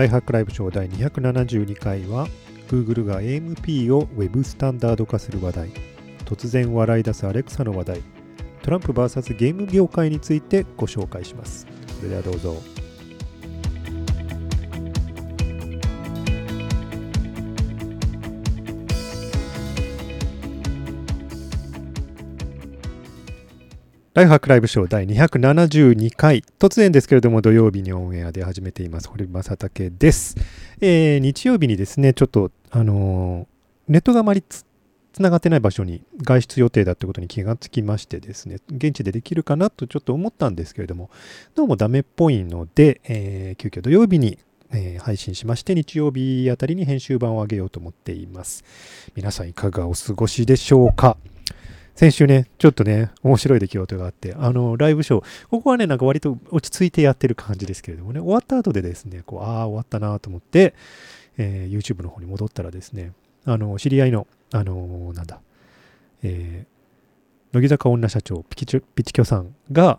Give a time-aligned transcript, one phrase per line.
[0.00, 2.26] ライハックライブショー第272回は
[2.70, 5.70] Google が AMP を Web スタンダード化する話題。
[6.24, 8.02] 突然笑い出すアレクサの話題。
[8.62, 11.66] トランプ VS ゲーム業界についてご紹介します。
[11.98, 12.79] それではどうぞ。
[24.12, 26.42] ライフハックライブショー第272回。
[26.58, 29.08] 突然ですけれども、土曜日にオンエアで始めています。
[29.08, 30.36] 堀正武です。
[30.80, 34.64] えー、日曜日にですね、ちょっと、あのー、ネットがあまりつ
[35.20, 41.08] ながってない場所に外出予定だってことに気がつきましてですね、現地でできるかなとちょっと思ったんですけれども、
[41.54, 44.40] どうもダメっぽいので、えー、急遽土曜日に
[44.72, 48.62] えー、配信しまして、日曜日あたりに編集版を上げようと思っています。
[49.16, 51.16] 皆さんいかがお過ごしでしょうか？
[52.00, 60.72] 先週ね、ちょっとね、面白い出来事があって、あの、ライブショー、ここはね、なんか割と落ち着いてやってる感じですけれどもね、終わった後でですね、こう、ああ、終わったなと思って、
[61.36, 63.12] えー、YouTube の方に戻ったらですね、
[63.44, 65.42] あの、知り合いの、あのー、なんだ、
[66.22, 69.98] えー、乃木坂女社長、ピチピチキョさんが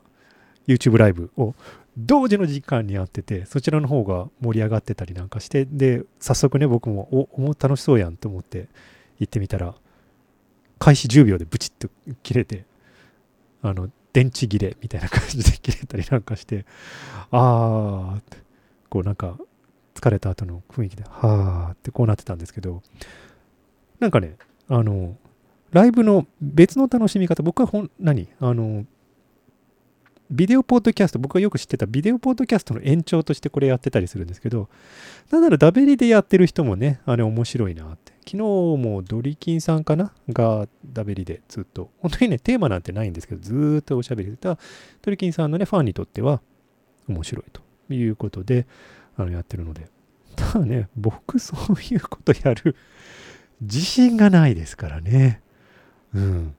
[0.68, 1.54] YouTube ライブを
[2.00, 8.70] 同時の時間にやってて、そちらの方が盛り上がってたりなんかして、で、早速ね、僕も、お、楽しそうやんと思って
[9.20, 9.76] 行ってみたら、
[10.82, 11.94] 開始10秒でブチッと
[12.24, 12.66] 切れて、
[13.62, 16.66] あの、電池切れみたいな感じで切れたりなんかして、
[17.30, 18.38] あーって、
[18.90, 19.38] こうなんか、
[19.94, 22.82] 疲れた後の雰囲気で、はーってこうなってたんですけど、
[24.00, 24.38] なんかね、
[24.70, 25.18] あの、
[25.72, 28.84] ライブの別の楽しみ方、僕はほん、何あの、
[30.32, 34.68] ビデオポッドキャスト、僕がよく知ってたビデオポッドキャストの延長としてこれやってたりするんですけど、
[35.30, 38.11] なんならダベリでやってる人もね、あれ面白いなって。
[38.26, 44.58] 昨日もドリキンさんかながダベリでずっと、本当にね、テーマなんてないんですけど、ずっとおしゃべりしてた
[45.02, 46.42] ドリキンさんのね、ファンにとっては
[47.08, 47.62] 面白いと
[47.94, 48.68] いうことで、
[49.18, 49.88] あのやってるので。
[50.36, 52.76] ただね、僕そういうことやる
[53.62, 55.42] 自信がないですからね。
[56.14, 56.56] うん。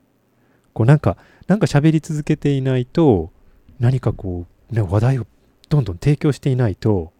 [0.73, 3.31] こうなんか、なんか喋り続けていないと、
[3.79, 5.27] 何かこう、ね、話題を
[5.69, 7.13] どんどん提供していないと、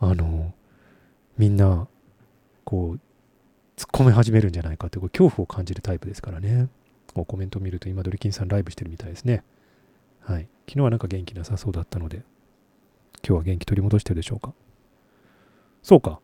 [0.00, 0.52] あの、
[1.36, 1.88] みんな、
[2.64, 3.00] こう、
[3.78, 6.68] 突っ込み始めるんじゃないかって、こう恐怖を感じるタイプですからね。
[7.14, 9.44] コメントを見ると、今、ドリキンさんライブしてるみたいですね。
[10.20, 10.48] はい。
[10.68, 12.22] 昨日はなんか元気なさそうだったので、
[13.26, 14.52] 今日は元気取り戻してるでしょうか。
[15.82, 16.20] そうか。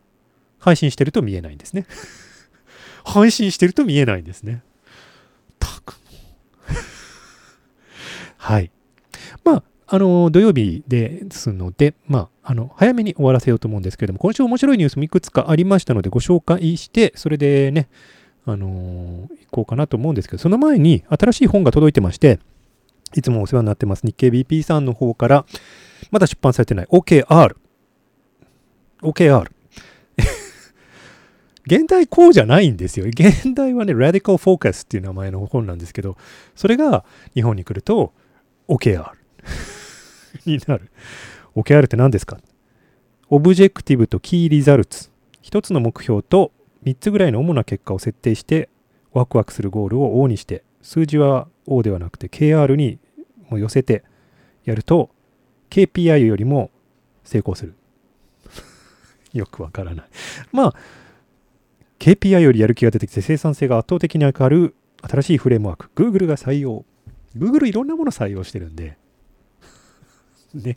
[0.58, 1.86] 配信してると見えないんですね。
[3.04, 4.62] 配信してると見えないんですね。
[5.58, 5.94] たく。
[8.36, 8.70] はい。
[9.44, 17.88] まあ、あの、土曜日ですので、まあ、あの、早めに終わらせようと思うんですけれども、今週面白いニュースもいくつかありましたので、ご紹介して、それでね、
[18.46, 22.40] あのー、行こうかなと思うんですけど、その前に新しい本が届いてまして、
[23.14, 25.46] いつもお世話になってます日経 BP さんの方から、
[26.10, 27.56] まだ出版されてない OKR。
[29.02, 29.50] OKR。
[31.66, 33.06] 現代こうじゃないんですよ。
[33.06, 36.16] 現代はね、Radical Focus っていう名前の本なんですけど、
[36.54, 38.12] それが日本に来ると
[38.68, 39.12] OKR。
[40.46, 40.90] になる。
[41.56, 42.38] OKR って何ですか？
[43.30, 45.10] オブジェクティブとキーリザルツ。
[45.40, 46.52] 一つの目標と
[46.84, 48.68] 3つぐらいの主な結果を設定して
[49.12, 52.98] ワクワクするゴールを O にして数字は O ではなくて KR に
[53.50, 54.04] も寄せて
[54.64, 55.10] やると
[55.70, 56.70] KPI よりも
[57.24, 57.74] 成功する。
[59.32, 60.06] よくわからない。
[60.52, 60.74] まあ
[61.98, 65.90] KPI よりやる気が出てきて生産性が圧倒的に上がる新しいフレームワーク。
[65.94, 66.84] Google が採用。
[67.36, 68.96] Google いろんなもの採用してるんで、
[70.54, 70.76] ね。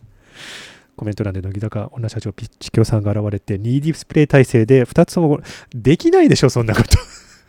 [0.95, 5.39] コメント欄で乃木坂女社長ピッチキョさんが現れて2ディスプレイ体制で2つとも
[5.69, 6.89] できないでしょ、そんなこと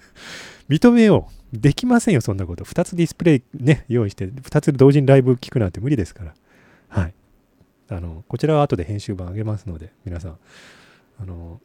[0.69, 1.38] 認めよう。
[1.53, 2.65] できませんよ、そんなこと。
[2.65, 6.34] 2つディスプレイね、用意して、2つ同時にライブ聞くなんて無理ですから。
[6.88, 7.15] はい。
[7.88, 10.37] あの、こちらは後で編集版上げますので、皆さん、
[11.20, 11.61] あの、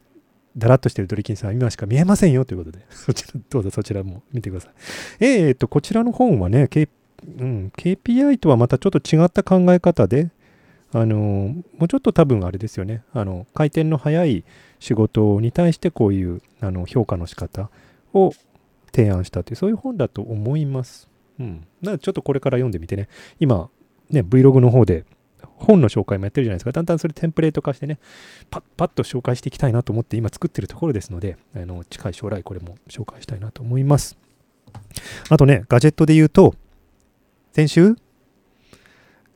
[0.56, 4.72] だらっとしてるドリキンさん今しか見えませんよということで、そ ちら、どうぞそちらも見てください。
[5.20, 6.88] えー、っと、こちらの本はね、K
[7.40, 10.30] うん、KPI とはまたちょっと違った考え方で、
[10.94, 14.44] あのもうちょっと多分あれですよねあの回転の速い
[14.80, 17.70] 仕事に対してこういうあの評価の仕方
[18.14, 18.32] を
[18.94, 21.10] 提案したというそういう本だと思います。
[21.40, 23.10] うん、なちょっとこれから読んでみてね
[23.40, 23.70] 今
[24.12, 25.06] ね Vlog の方で
[25.56, 26.72] 本の紹介もやってるじゃないですか。
[26.72, 28.00] だんだんそれテンプレート化してね、
[28.50, 34.18] パッパッと紹介していきたいなと思って今作ってるところですので、あの近い将来これも紹介したいなと思います。
[35.30, 36.56] あとね、ガジェットで言うと、
[37.54, 37.96] 先週、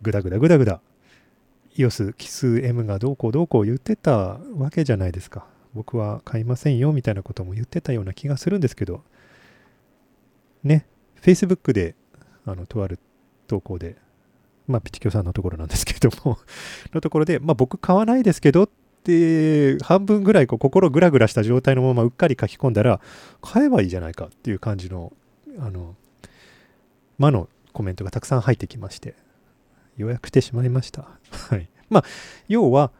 [0.02, 0.82] ぐだぐだぐだぐだ
[1.78, 4.40] EOS 奇数 M がどうこうどうこう言ってたわ
[4.72, 5.46] けじゃないですか。
[5.74, 9.04] 僕は買いませんよみたいなことも言ってたような気がするんですけど、
[10.64, 10.88] ね、
[11.22, 11.96] Facebook で、
[12.46, 13.00] あの、とある
[13.48, 13.96] 投稿で、
[14.68, 16.40] まあ、ピチキョさんのところなんですけども
[16.94, 18.70] のところで、まあ、僕買わないですけどっ
[19.08, 23.00] で、半分ぐらいこう心グラグラした状態のままうっかり書き込んだら、
[23.42, 25.14] 買えばいいじゃないかっていう感じの、
[25.60, 25.96] あの、
[27.18, 29.16] 魔のコメントがたくさん入ってきまして、
[29.98, 31.08] 予約してしまいました。
[31.50, 31.68] はい。
[31.90, 32.04] まあ、
[32.48, 32.92] 要は、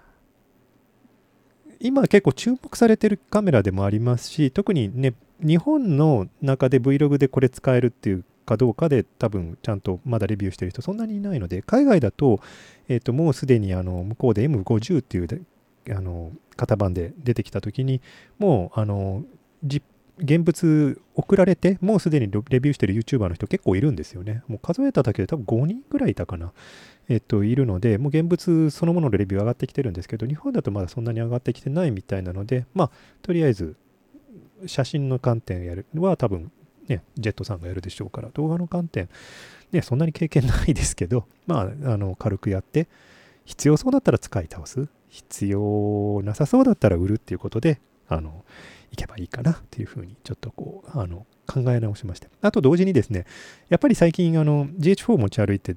[1.80, 12.40] 今結構注目されてるカメラでもありますし、特にね、日本の中で Vlog でこれ使えるっていうかどうかで多分ちゃんとまだレビューしてる人そんなにいないので、海外だと、
[12.88, 15.46] えっ、ー、と、もうすでにあの向こうで M50 っていう
[15.96, 18.02] あの型番で出てきた時に、
[18.40, 19.24] もうあの
[20.20, 24.44] 現物送られて、もうすでにレビューしてる YouTuber の人結構いるんですよね。
[24.48, 26.54] もう数えただけで多分5人ぐらいいたかな。
[27.10, 32.92] えっと、いるので、もう現物そのもののレビュー上がってきてるんですけど、日本だとまだそんなに上がってきてないみたいなので、まあ、
[33.22, 33.76] とりあえず、
[34.66, 36.52] 写真の観点やるは多分、
[36.88, 39.10] ね、ジェットさんがやるでしょうから、動画の観点、
[39.72, 42.88] ね、そんなに経験ないですけど、 まあ、あの、軽くやって、
[43.46, 44.88] 必要そうだったら使い倒す。
[45.08, 47.80] 必要なさそうだったら売るっていうことで、
[48.10, 48.44] あの、
[48.92, 52.30] いけばいいかなっていうふうに、ちょっとこう、あの、考え直しまして。
[52.42, 53.26] あと同時にですね、
[53.70, 55.76] やっぱり最近、あの、GH4 持ち歩いて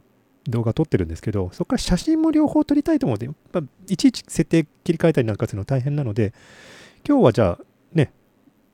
[0.48, 6.32] 動画撮ってるんですけど、そこから写真も両方撮りたいと思うので、やっぱいちいち設定切り替えたりなんかするの大変なので、
[7.08, 7.64] 今日はじゃあ
[7.94, 8.12] ね、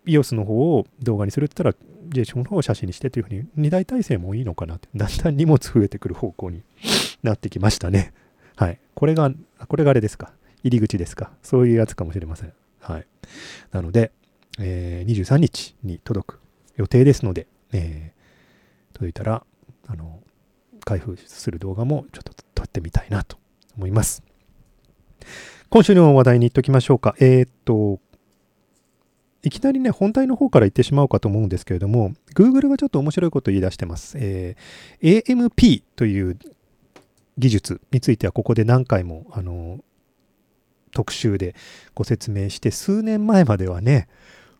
[0.06, 6.62] EOS の方を動画にするって言ったら、JH の方を写真にしてというふうに、2台体制もいいのかなって、だんだん荷物増えてくる方向に
[7.24, 8.12] なってきましたね。
[8.54, 8.78] はい。
[8.94, 9.32] これが、
[9.66, 10.32] これがあれですか？
[10.62, 11.32] 入り口ですか？
[11.42, 12.52] そういうやつかもしれません。
[12.80, 13.06] はい。
[13.72, 14.12] なので、
[14.58, 16.40] えー、23日に届く
[16.76, 19.44] 予定ですので、えー、届いたら、
[19.87, 20.20] あの、
[20.84, 23.37] 開封する動画もちょっと撮ってみたいなと
[23.76, 24.22] 思います。
[25.69, 27.16] 今週の話題に行っときましょうか。
[27.19, 28.00] えー、っと、
[29.43, 34.16] いきなりね、本題の方から言ってしまおうかと思うんですけれども、Google がちょっと面白いことを言い出してます。
[34.19, 36.38] えー、AMP という
[37.38, 39.81] 技術についてはここで何回も、あの、
[40.92, 41.54] 特集で
[41.94, 44.08] ご説明して、数年前まではね、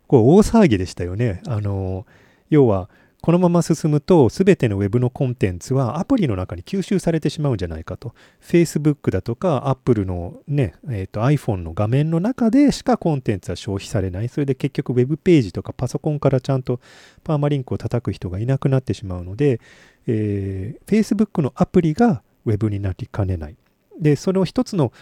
[0.06, 1.43] こう大騒ぎでしたよね。
[1.47, 2.06] あの、
[2.50, 2.88] 要は、
[3.23, 8.14] このまま進むと全ての Web のコンテンツはアプリの中に吸収されてしまうんじゃないかと。
[8.41, 14.29] Facebook だとか Apple のね、えー、と iPhone の画面の中でしかコンテンツは消費されない。
[14.29, 16.79] それで結局 Web ページとかパソコンからちゃんと
[17.25, 19.61] パーマリンクを叩く人がいなくなってしまうので、
[20.06, 23.56] えー、Facebook のアプリが Web になりかねない。
[24.00, 24.93] で、その一つの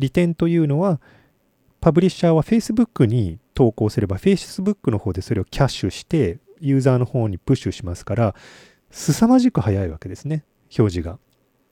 [0.00, 1.00] 利点というのは、
[1.80, 8.36] パブリッシャーは Facebook に投稿すれば Facebook の方でそれをキャッシュしてユーザーの方にプッシュしますから、
[8.92, 10.44] 凄まじく早いわけですね、
[10.78, 11.18] 表示が。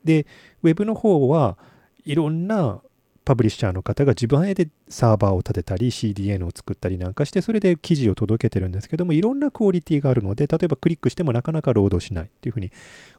[0.03, 0.27] で、
[0.65, 1.57] Web の方は
[2.05, 2.81] いろんな
[3.25, 12.71] パブリッシャーの方が自分でサーバーを立てたり CDN を作ったりなんかしてそれで記事を届けてるんですけどもいろんなクオリティがあるので例えばクリックしてもなかなかロードしないっていうふうに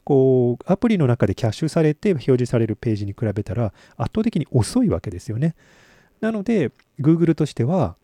[0.04, 5.56] こうアプリの中でキャッシュされて表示されるページに比べたら圧倒的に遅いわけですよね
[6.22, 7.96] なので Google としては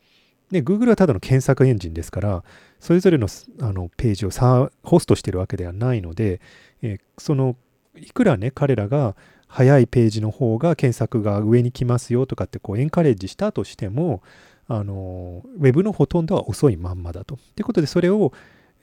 [0.55, 2.45] ね、Google はただの検索エンジンですから、
[2.79, 3.27] それぞれの
[3.61, 6.41] あのページをホストしてるわけではないので、
[6.81, 7.57] えー、その
[7.97, 9.17] いくらね、彼らが
[9.49, 14.23] 早いページの方が検索が上に来ますよとかってこうエンカレッジしたとしても、
[14.69, 17.37] あのウェブのほとんどは遅いまんまだと。
[17.57, 18.33] ということで、それを、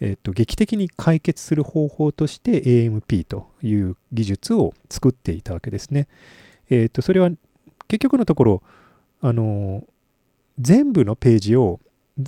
[0.02, 6.08] えーと、劇的に解決する方法として AMP という技術を作っていたわけですね。
[6.70, 7.30] えっ、と、それは
[7.88, 8.64] 結局のところ、
[9.22, 9.84] あの
[10.62, 11.80] 全部のページを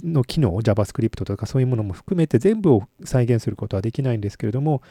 [0.03, 4.81] の機能を、JavaScript とかそういうものも含めて全部を再現することはできないんですけれども、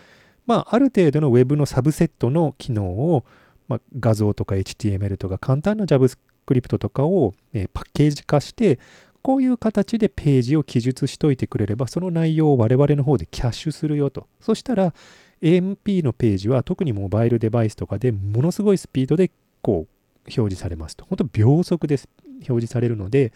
[0.47, 3.25] まあ、ある程度の Web のサブセットの機能を、
[3.69, 8.79] まあ、画像とか HTML とか簡単な JavaScript とかを、えパッケージ化して、
[9.23, 14.27] こういう形でページを記述しといてくれれば、その内容を我々の方でキャッシュするよと。
[14.41, 14.93] そしたら、
[15.41, 19.31] AMP のページは特にモバイルデバイスとかでものすごいスピードで
[19.61, 19.93] こう
[20.27, 21.05] 表示されますと。
[21.05, 22.09] 本当秒速です
[22.49, 23.33] 表示されるので、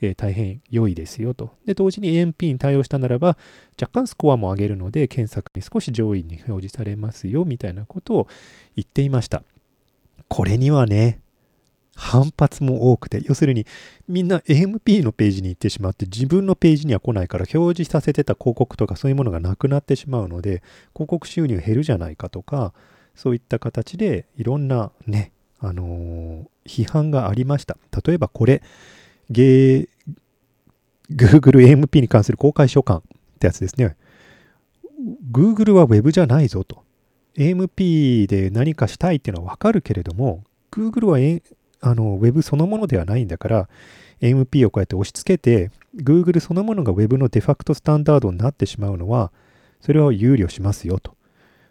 [0.00, 1.50] えー、大変良いですよと。
[1.66, 3.36] で、同時に AMP に対応したならば、
[3.80, 8.28] 若干スコアも上げるので、検索に少し上位に表示されますよ、みたいなことを
[8.76, 9.42] 言っていました。
[10.28, 11.20] これにはね、
[12.00, 13.66] 反発も多くて、要するに
[14.08, 20.62] みんな AMP のページに行ってしまって自分のページには来ないから表示させてた広告とかそういうものがなくなってしまうので
[20.94, 22.72] 広告収入減るじゃないかとか
[23.14, 27.76] そういった形でいろんなねあのー、批判がありました。
[28.04, 28.62] 例えばこれ、
[29.30, 29.88] ゲー、
[31.14, 33.02] Google AMP に関する公開書簡っ
[33.38, 33.96] てやつですね。
[35.32, 36.82] Google は Web じゃないぞと。
[37.36, 41.42] AMP で何かしたいっていうのはわかるけれども、Google は、A、
[41.80, 43.68] あの Web そのものではないんだから、
[44.20, 49.32] AMP をこうやって押し付けて、Google そのものが Web のデファクトスタンダードになってしまうのは、
[49.80, 51.16] それは憂慮しますよと。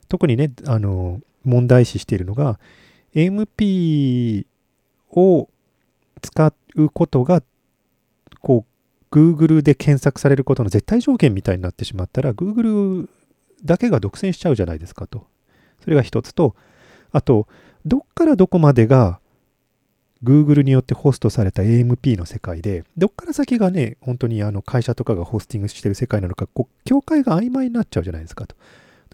[0.07, 2.59] 特にね、あの、問題視しているのが、
[3.15, 4.45] AMP
[5.11, 5.49] を
[6.21, 7.43] 使うことが、
[8.41, 13.09] こう、Google で検索されることの絶対条件みたいになってしまったら、Google
[13.65, 15.25] だけが独占しちゃうじゃないですかと。
[15.81, 16.55] それが一つと、
[17.11, 17.47] あと、
[17.85, 19.19] どっからどこまでが
[20.23, 28.55] Google によってホストされた AMP の世界で、どっから先がね、本当にあの会社とかがホスティングしてる世界なのか、こう境界が曖昧になっちゃうじゃないですかと。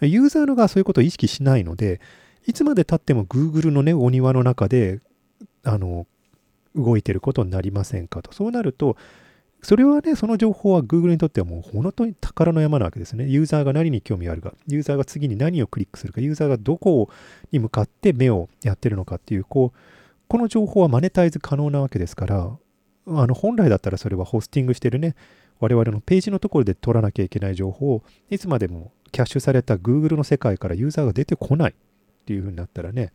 [0.01, 2.01] ユーザーのがそういうことを意識しないので、
[2.47, 4.99] いつまでたっても Google のね、お庭の中で、
[5.63, 6.05] あの、
[6.75, 8.31] 動いてることになりませんかと。
[8.33, 8.97] そうなると、
[9.61, 13.25] それはね、その情報は Google にとってはもう本当に宝の山なわけですね。
[13.27, 17.09] ユーザーが何に興味あるか、ユーザーが次に何をクリックするか、ユーザーがどこ
[17.51, 19.77] に向かって目をやってるのかっていう、こう、
[20.27, 22.57] この情報はマネタイズ可能なわけですから、
[23.07, 25.15] あの本来だったらそれはホスティングしてるね、
[25.59, 31.75] 我々のページのところで取らなきゃいけない情報をいつまでもキャッシュされた Google の世界からユーザーが出てこない
[32.25, 33.13] っていう風になったらね、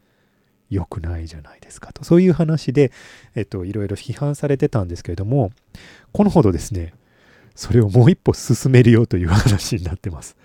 [0.71, 2.05] 良くないじゃないですかと。
[2.05, 2.93] そういう話で、
[3.35, 5.51] えっと、いろいろ批判されてたんですけれども、
[6.13, 6.95] このほどですね、
[7.57, 10.37] それをもう一歩進めるよという話になってます。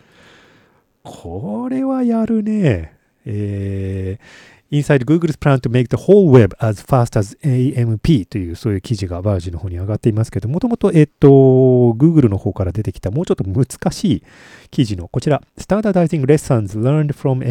[1.03, 2.95] これはやるね。
[3.27, 14.23] えー、Inside Google's plan to make the whole web as fast as AMP というそういう記事がバージの方に上がっていますけど、もともと、えっと、Google の方から出てきたもうちょっと難しい
[14.71, 17.45] 記事のこちら、Standardizing Lessons Learned from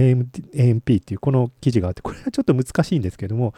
[0.55, 3.55] AMP っていうこの記事があって、これはちょっと難しいんですけども、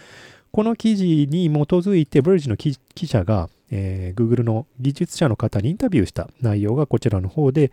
[0.52, 7.72] この記事に基づいて、バージの記者が、えー、Google の技術者の方にインタビューした内容がこちらの方で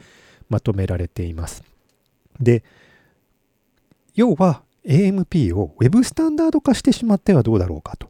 [0.50, 1.64] まとめられています。
[2.40, 2.64] で、
[4.16, 8.10] 要は、AMP を Web スタンダード化してしまってはどうだろうかと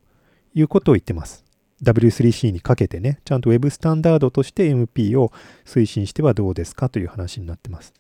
[0.54, 1.44] いうことを言ってます。
[1.84, 5.32] W3C にかけてね、ちゃんと Web スタンダードとして MP を
[5.66, 7.94] 推進してはどうですかという話になってます。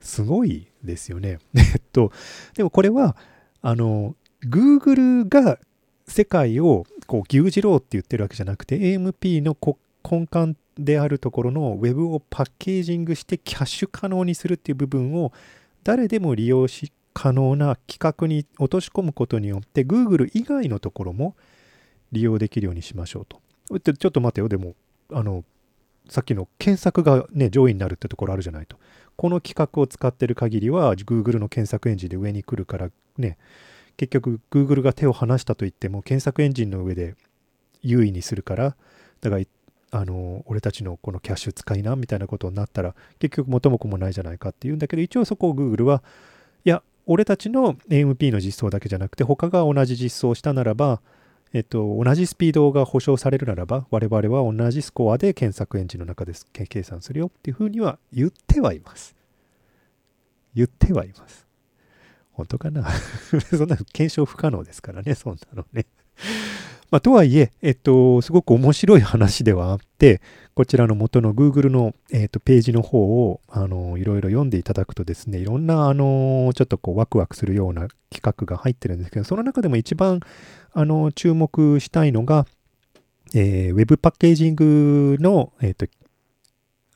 [0.00, 1.38] すごいですよね。
[1.54, 2.12] えっと、
[2.54, 3.16] でもこれは、
[3.62, 5.58] あの、Google が
[6.06, 9.56] 世界をこう牛耳ろうって言ってるわけじゃなくて、AMP の
[10.04, 15.32] 根幹であるところの Web をパッケージングしてキャッシュ可能にするっていう部分を
[15.84, 21.36] 誰でも利用し可能な規格に落とし込むことによって Google 以外のところも
[22.12, 23.40] 利用できるようにしましょうと。
[23.80, 24.74] ちょっと待てよ、でも、
[25.12, 25.44] あの、
[26.08, 28.76] さっきの検索がね、上位になるってところあるじゃないと。
[29.16, 33.38] この規格を使ってる限りは Google の検索エンジンで上に来るからね、
[33.96, 37.16] 結局 Google が手を離したと言っても検索エンジンの上で
[37.82, 38.76] 優位にするから、
[39.20, 39.44] だから
[39.92, 46.02] あの俺たちのこのキャッシュ使いなみたいなことになったら結局元も子もないじゃないかっていうんだけど一応そこを Google は
[46.64, 51.00] いや俺たちの AMP の実装だけじゃなくて、他が同じ実装したならば、
[51.52, 56.34] えっと、同じスピードが保証されるならば、我々は同じスコアで検索エンジンの中で
[56.68, 59.16] 計算するよっていうふうには言ってはいます。
[60.54, 61.48] 言ってはいます。
[62.30, 62.88] 本当かな？
[63.50, 65.86] そんな検証不可能ですからね、そんなのね
[66.92, 70.20] まあ、とはいえ、えっと、すごく面白い話ではあって、
[70.60, 80.20] こちらの元の Google の、えっと、ページの方を、あの、いろいろ読んでいただくとですね、いろんな、あの、ちょっとこう、ワクワクするような企画が入ってるんですけど、その中でも一番、
[80.74, 82.46] あの、注目したいのが、
[83.34, 85.86] えー、Web パッケージングの、えっと、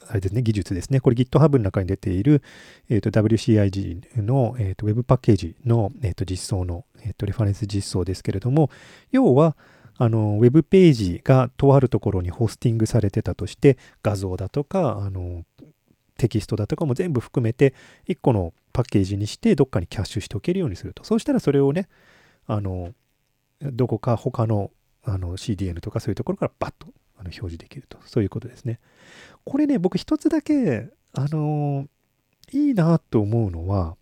[0.08, 1.00] あれですね、技術ですね。
[1.00, 2.42] これ GitHub の中に出ている、
[2.90, 8.68] えーと、WCIG の、えーと、Web パッケージの、えーと、実装の、えー、とレファレンス実装ですけれども、
[9.10, 9.56] 要は、
[9.96, 15.44] あの、ウェブページがとあるところにホスティングされてたとして、画像だとか、あの、
[16.16, 17.74] テキストだとかも全部含めて、
[18.08, 21.04] 1個のパッケージにして、どっかにキャッシュしておけるようにすると。
[21.04, 21.88] そうしたらそれをね、
[22.46, 22.92] あの、
[23.60, 24.70] どこか他の
[25.04, 27.98] あの CDN とかそういうところからバッとあの表示できると。
[28.06, 28.80] そういうことですね。
[29.44, 31.86] これね、僕一つだけ、あの
[32.52, 33.96] いいなと思うのは、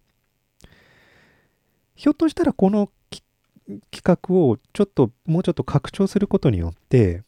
[1.94, 2.90] ひょっとしたらこの
[3.90, 7.22] 企画をちょっともうちょっと拡張することによって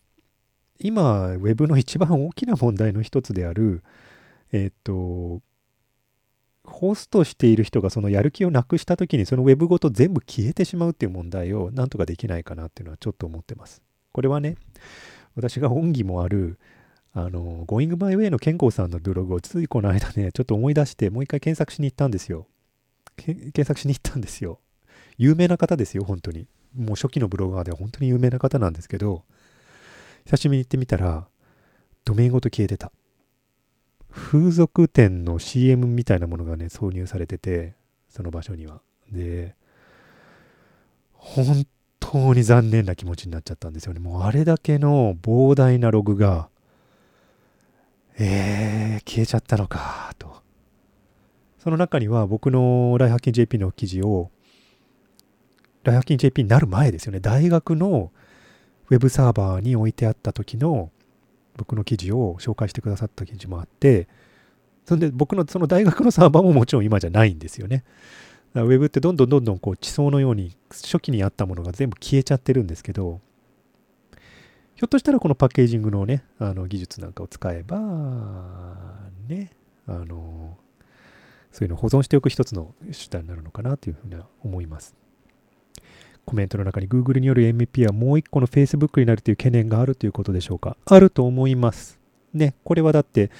[0.78, 3.82] 今 Web の一番大きな問題の一つである
[4.52, 5.40] えっ、と
[6.64, 13.82] ホストしている人がそのやる気をなくした時にその Web ごと全部消えてしまうっていう問題をなんとかできないかなっていうのはちょっと思ってます。
[14.12, 14.56] これはね
[15.36, 16.58] 私が恩義もある
[17.12, 22.46] あの Going My Way の健康さんのブログをついこの間ねちょっと思い出してもう一回検索しに行ったんですよ。
[23.16, 24.58] 検索しに行ったんですよ。
[25.16, 26.46] 有名な方ですよ、本当に。
[26.74, 29.24] もう初期のブロガーでは本当に有名な方なんですけど、
[30.24, 31.28] 久しぶりに行ってみたら、
[32.04, 32.92] ドメインごと消えてた。
[34.10, 37.74] 風俗店の CM みたいなものがね、挿入されてて、
[38.08, 38.80] その場所には。
[39.10, 39.54] で、
[41.12, 41.66] 本
[42.00, 44.00] 当に残念な気持ちになっちゃったんですよね。
[44.00, 46.48] もうあれだけの膨大なログが、
[48.18, 50.42] えー、消えちゃったのか、と。
[51.58, 54.30] その中には僕のライハッキン JP の記事を
[55.84, 57.20] 大学院 JP になる前ですよね。
[57.20, 58.10] 大学の
[58.90, 60.90] ウェブサーバーに置いてあった時の
[61.56, 64.08] 僕の記事を紹介してくださった記事もあって、
[64.84, 67.84] そんで僕のその大学のサーバーももちろん今じゃないんですよね。
[68.54, 73.20] ウェブってどんどんどんどんこう地層のように初期にあったものが全部消えちゃってるんですけど、
[74.76, 77.78] ひょっとしたらこのパッケージングのね、あの技術なんかを使えば、
[79.28, 79.50] ね、
[79.86, 80.56] あの、
[81.52, 84.94] そういうのを保存しておく一つの手段になるのかなというふうには思います。
[86.24, 90.76] コメントの中に Google による MP はもう一個の Facebook になるという懸念があるということでしょうか？
[90.86, 91.98] あると思います。
[92.32, 93.30] ね、これはだって、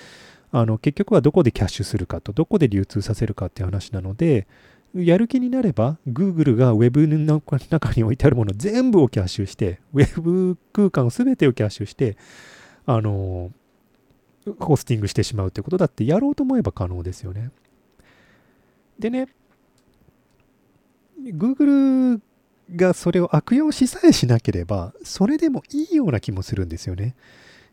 [0.53, 4.47] あの結局はどこでキャッシュするかと、どこで流通させるかっていう話なので、
[4.95, 12.17] やる気になれば、Google が Web の中に置いてあるもの全部をキャッシュして、Web 空間全てをキャッシュして、
[12.87, 13.51] あの、
[14.61, 17.51] ホスティングしてしまうということだってやろうと思えば可能ですよね。
[18.99, 19.27] でね、
[21.23, 22.21] Google
[22.75, 27.15] がそれを悪用しさえしなければ、それでもいいような気もするんですよね。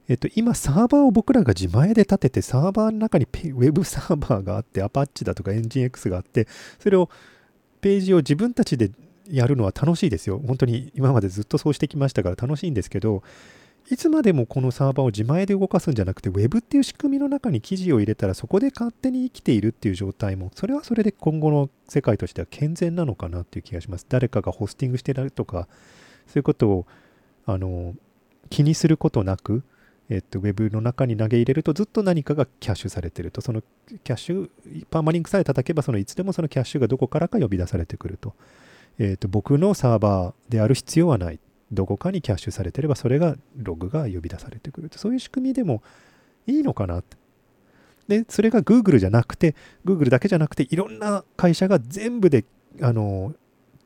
[0.08, 6.48] えっと、今、サーバーを僕らが自前で立てて、サーバーの中にウェブサーバーがあって、アパッチだとかエンジン X があって、
[6.80, 7.10] それを、
[7.80, 8.92] ページを自分たちで
[9.30, 10.40] やるのは楽しいですよ。
[10.46, 13.24] 本当に今までずっとそうしてきましたから楽しいんですけど、
[13.90, 24.06] いつまでもこのサーバーを自前で動かすんじゃなくて、Web っていう仕組みの中に記事を入れたら、そこで勝手に生きているっていう状態も、それはそれで今後の世界としては健全なのかなっていう気がします。
[24.08, 25.68] 誰かがホスティングしてるとか、
[26.28, 26.86] そういうことを
[27.46, 27.96] あの
[28.50, 29.64] 気にすることなく、
[30.10, 33.62] えっと、Web の中に投げ入れるとずっと何かがキャッシュされてると、その
[34.04, 34.50] キャッシュ、
[34.90, 38.36] パーマリンクさえ叩けば、そのいつでもそのキャッシュがどこからか呼び出されてくると。
[39.00, 41.40] えっと、僕のサーバーである必要はない。
[41.72, 44.98] どこかにキャッシュされてれば、それがログが呼び出されてくると。
[44.98, 45.82] そういう仕組みでも
[46.48, 47.18] いいのかなって。
[48.08, 52.46] で、それが Google じゃなくて、Google だけじゃなくて、いろんな会社が全部で、
[52.82, 53.34] あの、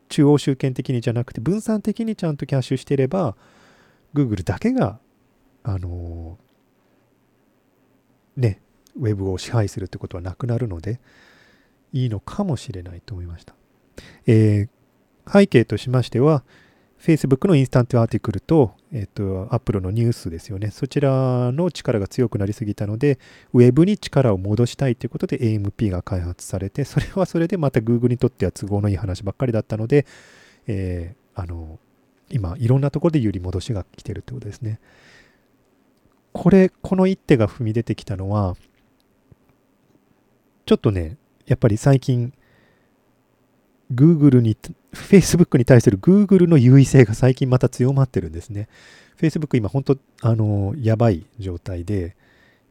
[0.09, 3.35] 中央集権的にじゃなくて、分散的にちゃんとキャッシュしてれば、
[4.13, 4.99] Google だけが
[5.67, 6.37] あの
[8.37, 8.61] ね、
[8.95, 10.99] ウェブを支配するってことはなくなるので、
[11.91, 13.55] いいのかもしれないと思いました。
[14.27, 16.43] えー、背景としましては、
[16.99, 20.71] Facebook のインスタントアーティクルと、えっ、と、Apple のニュースですよね。
[20.71, 23.19] そちらの力が強くなりすぎたので、
[23.53, 30.05] ウェブに力を戻したいということで AMP が開発されて、それはそれでまた Google にとっては都合のいい話ばっかりだったので、
[30.67, 31.79] えー、あの、
[32.29, 34.79] 今、いろんなところで揺り戻しが来てるってことですね。
[36.33, 38.55] これ、この一手が踏み出てきたのは、
[40.65, 42.33] ちょっとね、やっぱり最近、
[43.93, 44.57] Google に、
[44.93, 48.67] Facebook に対する Google の優位性が最近また強まってるんですね。
[49.19, 52.15] Facebook 今本当、あの、やばい状態で、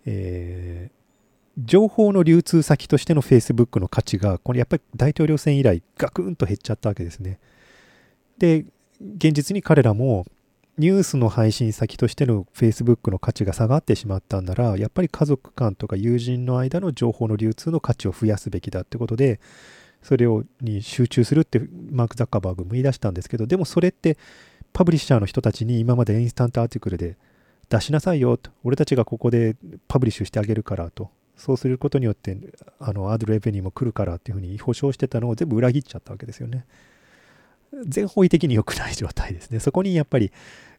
[0.07, 7.39] えー、情報の流通先としての Facebook の価値が、これやっぱり大統領選以来ガクンと減っちゃったわけですね。
[8.39, 8.65] で、
[9.01, 10.27] 現実に彼らも
[10.77, 19.39] ニュースの配信先としての Facebook の価値が下がってしまったんなら、やっぱり家族間とか友人の間の情報の流通の価値を増やすべきだってことで、
[20.05, 24.17] それをに集中するってマーク・ザッカーバーグも言い出したんですけど、でもそれって
[24.73, 27.17] パブリッシャーの人たちに今までインスタントアーティクルで
[27.71, 29.57] 出しなさいよと、俺たちがここで
[29.89, 32.37] パブリッシュしてあげるからと、そうすることによって
[32.79, 36.67] あのアドレベニーも来るからっていうふうに保証してたのを全部裏切っちゃったわけですよね。
[37.87, 39.59] 全方位的に良くない状態ですね。
[39.59, 40.31] そこにやっぱり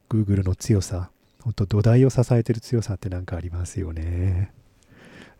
[0.09, 1.09] Google の強さ、
[1.41, 4.53] 本当土台を支えてる強さってなんかありますよね。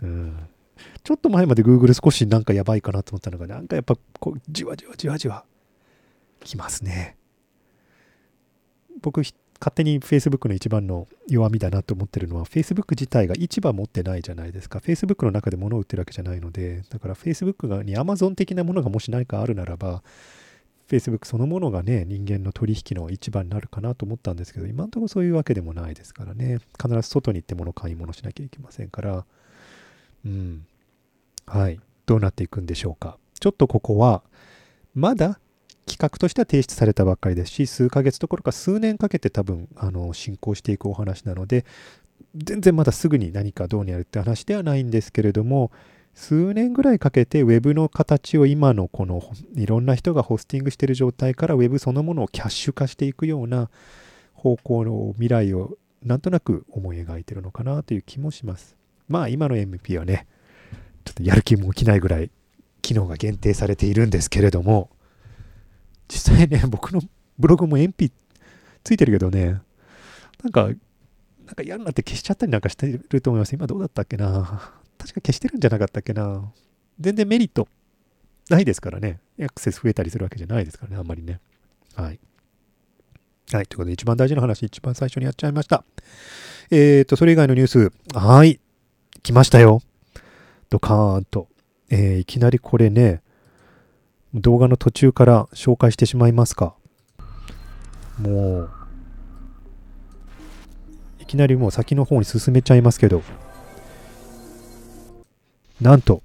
[0.01, 0.37] うん。
[1.03, 5.45] ちょっと前まで Google 少しなんかやばいかなと思ったのが、なんかやっぱこうじわじわじわじわ
[6.45, 7.17] きますね。
[9.01, 14.79] 僕、勝手に Facebook の一番の弱みだなと思ってるのは、Facebook 自体が市場持ってないじゃないですか。
[14.79, 20.03] Facebook の中で物を売ってるわけじゃないので、だから Facebook に Amazon 的なものがもし何かあるならば、
[20.87, 26.59] Facebook そのものがね、人間の取引の一番になるかなと思ったんですけど、今のとこそういうわけでもないですからね。
[26.79, 29.25] 必ず外に行って物買い物しなきゃいけませんから、
[30.25, 30.65] うん。
[31.45, 31.79] はい。
[32.05, 33.17] どうなっていくんでしょうか。
[33.39, 34.23] ちょっとここは、
[34.93, 35.39] まだ
[35.85, 41.65] 企画としては提出されたばっかりですし、数ヶ月どころか数年かけて多分、あの、進行していくお話なので、
[42.35, 45.71] 全然まだすぐに何かどうにやるって話ではないんですけれども、
[46.15, 49.21] 数年ぐらいかけて Web の形を今のこの
[49.53, 53.69] いろんな人がホスティングしている状態から Web そのものをキャッシュ化していくような
[54.33, 58.77] 方向の未来をなんとなく思い描いてるのかなという気もします。
[59.07, 60.27] まあ今の MP はね、
[61.03, 62.31] ちょっとやる気も起きないぐらい
[62.81, 64.89] 機能が限定されているんですけれども、
[66.07, 67.01] 実際ね、 僕の
[67.37, 68.11] ブログも MP
[68.83, 69.61] ついてるけどね、
[70.43, 70.65] なんか、
[71.45, 73.53] なんか嫌になって消しちゃったりなんかしてると思います。
[73.53, 76.51] 今どうだったっけな確か消してるんじゃなかったっけな。
[76.99, 77.67] 全然メリット
[78.49, 79.19] ないですからね。
[79.41, 81.39] アクセス増えたりするわけじゃないですからね、あんまりね。
[81.95, 82.19] はい。
[83.51, 83.67] はい。
[83.67, 85.83] ということで、一番大事な話、一番最初にやっちゃいました。
[86.71, 88.59] えっ、と、それ以外のニュース、はい。
[89.25, 89.81] 来ましたよ。
[90.69, 91.47] ドカーンと。
[91.89, 93.23] えー、いきなりこれね、
[94.35, 96.75] 動画の途中から紹介してしまいますか。
[98.19, 98.69] もう、
[101.19, 103.23] いきなりもう先の方に進めちゃいますけど、
[105.81, 106.21] なんと、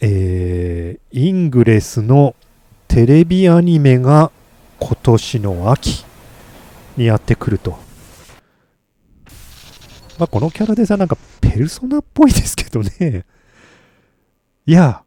[0.00, 2.36] えー、イングレスの
[2.86, 4.30] テレビアニメが
[4.78, 6.04] 今年の秋
[6.96, 7.89] にやってくると。
[10.20, 13.24] まあ、このキャラデザなんかペルソナっぽいですけどね。
[14.66, 15.02] いや、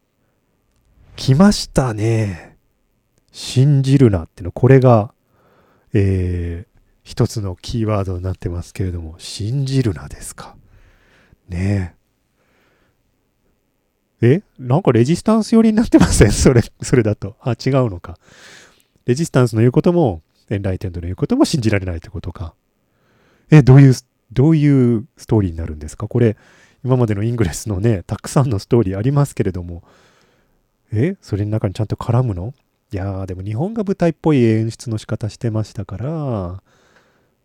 [1.16, 2.58] 来ましたね。
[3.32, 5.14] 信じるなっての、これが、
[5.94, 10.56] えー、一つのキーワードになってますけれども、信じるなですか。
[11.48, 11.96] ね
[14.22, 14.36] え。
[14.36, 16.32] えなんかレジスタンス寄りになってません？
[16.34, 17.36] それ、それだと。
[17.40, 18.18] あ、違うのか。
[19.06, 22.56] レジスタンスの言うことも、エンライテンドの言うことも信じられないってことか。
[23.52, 23.94] え、どういう、
[24.34, 26.08] どういうストーリーになるんですか？
[26.08, 26.36] これ、
[26.84, 29.84] 今までのイングレスのね、たくさんのストーリーありますけれども、
[30.92, 31.16] え？
[31.22, 32.54] それの中にちゃんと絡むの？
[32.92, 36.62] いやー、でも日本が舞台っぽい演出の仕方してましたから、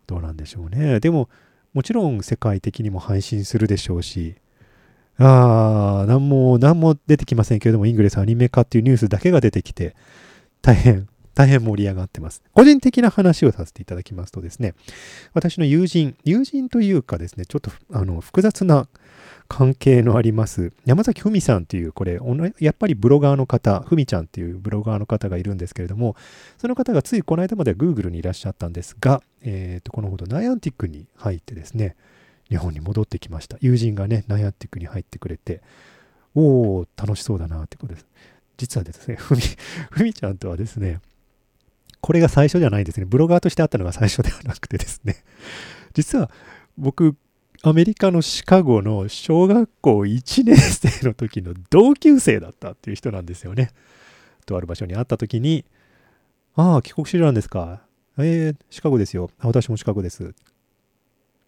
[0.05, 0.99] どうなんでしょうね。
[0.99, 1.29] でも、
[1.73, 4.35] もちろん世界的にも配信するでしょうし、
[5.17, 9.95] あー、なんも、なんも出てきませんけれども、イングレスアニメ化っていうニュースだけが出てきて、
[10.61, 11.07] 大変
[11.39, 12.43] 大変盛り上がってます。
[12.53, 14.73] 個人的な話をさせていただきますとですね、
[15.33, 18.89] 私の友人、友人というかですね、ちょっとあの複雑な
[19.47, 22.19] 関係のあります、山崎文さんという、これ、
[22.59, 26.17] やっぱりブロガーの方、ふみちゃんっていうブロガーの方がいるんですけれども、
[26.57, 31.95] その方がついこの間までは Google にいらっしゃったんですが、えー、とこのほどナイアンティックに入ってですね、
[32.49, 33.55] 日本に戻ってきました。
[33.61, 35.61] 友人がね、ナイアンティックに入ってくれて、
[36.35, 36.41] お
[36.79, 38.05] お、楽しそうだなってことです。
[38.57, 39.41] 実はですね、ふみ、
[39.89, 40.99] ふみちゃんとはですね、
[42.01, 43.05] これが最初じゃないですね。
[43.05, 45.17] ブロガーとしてあったのが最初ではなくてですね。
[45.93, 46.31] 実は
[46.77, 47.15] 僕、
[47.61, 53.71] アメリカのシカゴの小学校1年生の時の同級生だったっていう人なんですよね。
[54.45, 55.65] とある場所に会った時に、
[56.55, 57.81] ああ、帰国子女なんですか。
[58.17, 59.29] えー、シカゴですよ。
[59.39, 60.33] 私もシカゴです。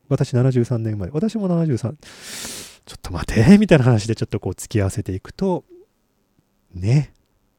[0.09, 1.09] 私73年前。
[1.11, 1.95] 私も73。
[2.85, 5.63] ちょっと待て、みたいな話でちょっとこう付き合わせていくと、
[6.73, 7.13] ね、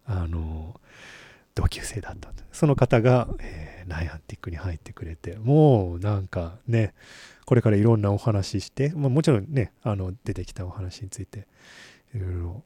[0.05, 0.81] あの、
[1.55, 6.95] 同級生だったその方が、えー、ナイアンティックに入ってくれてもうなんかね
[7.45, 11.47] これからいろんなお話しして、まあ、もちろんねあの出てきたお話について
[12.15, 12.63] いろいろ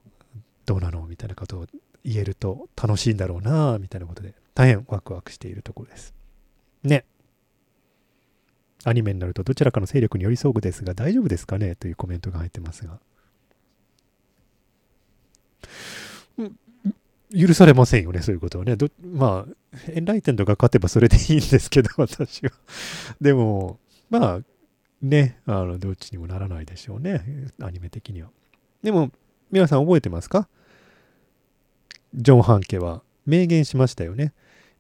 [0.67, 1.67] どうなのみたいなことを
[2.05, 6.15] 言えると楽しいんだろうなみたいなことで大変ワクワクしているところです。
[6.83, 7.05] ね。
[8.85, 11.75] アニメになるとどちらかの勢力に寄り添うですが大丈夫ですかね？
[11.75, 13.01] というコメントが入ってますが。
[17.33, 18.77] 許されませんよね、そういうことはね。
[19.03, 19.55] まあ、
[19.91, 22.53] エンライテントが勝てばそれでいいんですけど、 私は。
[23.21, 23.79] でも、
[24.11, 24.41] まあ、
[25.03, 27.23] ね、あの、どっちにもならないでしょうね、
[27.61, 28.31] アニメ的には。
[28.83, 29.11] でも、
[29.51, 30.49] 皆さん覚えてますか？
[32.15, 34.33] ジョン・ハンケは明言しましたよね。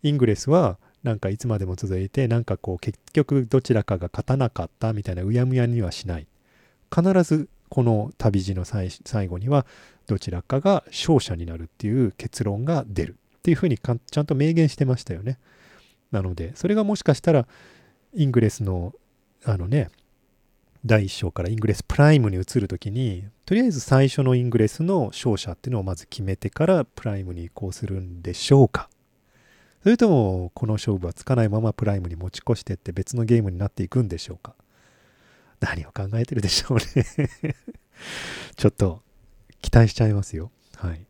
[0.02, 6.26] イングレスは、なんかいつまでも続いて、なんかこう、結局どちらかが勝たなかったみたいなうやむやにはしない。
[6.94, 8.90] 必ずこの旅路の最
[9.26, 9.66] 後には
[10.06, 15.38] どちらかが勝者になるっていう結論が出るっていうふうにちゃんと明言してましたよね。
[16.12, 17.46] なのでそれがもしかしたら
[18.14, 18.94] イングレスの
[19.44, 19.90] あのね
[20.84, 28.88] 第1章からイングレスプライムに移る時にとりあえず最初のイングレスの勝者っていうのをまず決めてからプライムに移行するんでしょうか
[29.82, 34.54] それともこの勝負はつかないままプライムに持ち越してって別のゲームになっていくんでしょうか
[35.60, 36.84] 何を考えてるでしょうね
[38.56, 39.02] ちょっと
[39.60, 40.50] 期待しちゃいますよ。
[40.76, 41.06] はい。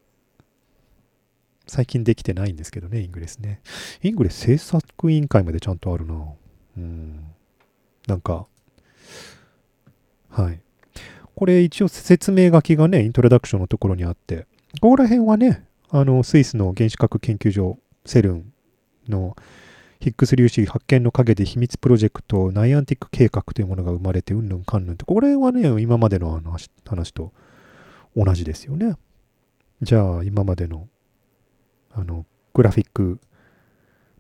[1.67, 3.61] 最近できてないんですけどね、イングレスね。
[4.03, 6.15] イングレス制作委員会までちゃんとあるな。
[6.77, 7.25] うん。
[8.07, 8.47] なんか、
[10.31, 10.61] はい。
[11.35, 14.47] これ一応説明書きがね、イントロダクションのところにあって、
[14.81, 18.53] ここら辺はね、あの、スイスの原子核研究所、セルン
[19.09, 19.37] の
[20.07, 26.41] ヒックス粒子発見の陰で秘密プロジェクト、ナイアンティック計画というものが生まれて、うんぬんかんぬんって、ここら辺はね、今までの
[26.85, 27.33] 話と
[28.15, 28.95] 同じですよね。
[29.83, 30.87] じゃあ今までの
[31.93, 33.19] あのグラフィック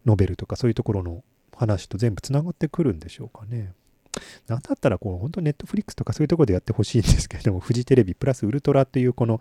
[0.04, 1.22] ノベルとかそういうところの
[1.56, 3.72] 話と全部つながってくるんでしょうかね。
[4.48, 9.40] なんだったらこう本当ネットフリックスとかそういうところでやってほしいんですけれども、フジテレビプラスウルトラっていうこの、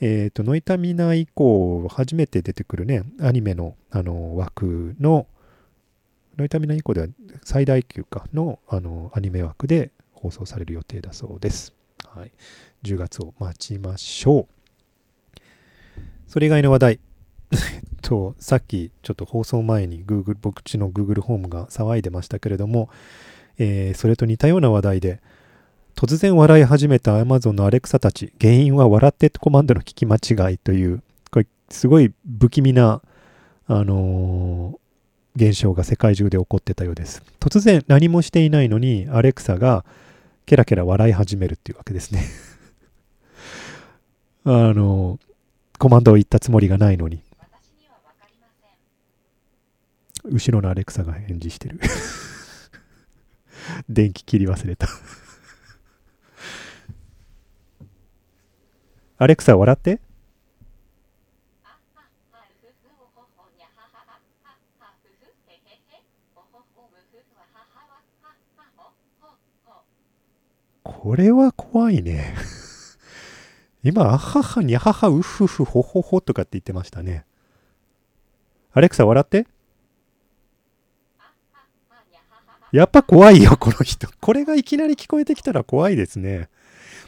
[0.00, 5.26] えっ、ー、と、ノイタミナ以降初めて出てくるね、アニメのあの枠の、
[6.38, 7.06] ノイタミナ以降では
[7.44, 11.74] 最大級かのあのアニメ枠で放送される予定だそうです。
[12.08, 12.32] はい。
[12.84, 15.40] 10月を待ちましょう。
[16.26, 17.00] それ以外の話題。
[18.02, 22.88] と、さっきちょっと放送前に Google、僕ちの Google ホームが騒いでましたけれども、
[23.58, 25.20] えー、それと似たような話題で、
[25.94, 33.02] 突然笑い始めた Amazon のアレクサたち、原因は笑ってコマンドの聞き間違いという、これすごい不気味な、
[33.66, 34.81] あのー、
[35.34, 37.22] 現象が世界中で起こってたようです。
[37.40, 39.84] 突然何もしていないのに、アレクサが
[40.46, 42.24] ケラケラ笑い始めるっていうわけですね
[44.44, 45.18] あの、
[45.78, 47.22] コマンドを言ったつもりがないのに。
[50.24, 51.80] 後ろのアレクサが返事してる
[53.88, 54.86] 電気切り忘れた
[59.18, 60.00] アレクサ笑って
[71.02, 72.32] これは怖いね
[73.82, 77.24] 今、あはは、にゃはは、うふふ、ほほほとかって言ってましたね。
[78.72, 79.48] アレクサ笑って
[82.70, 84.06] やっぱ怖いよ、この人。
[84.20, 86.48] これがいきなり聞こえてきたら怖いですね。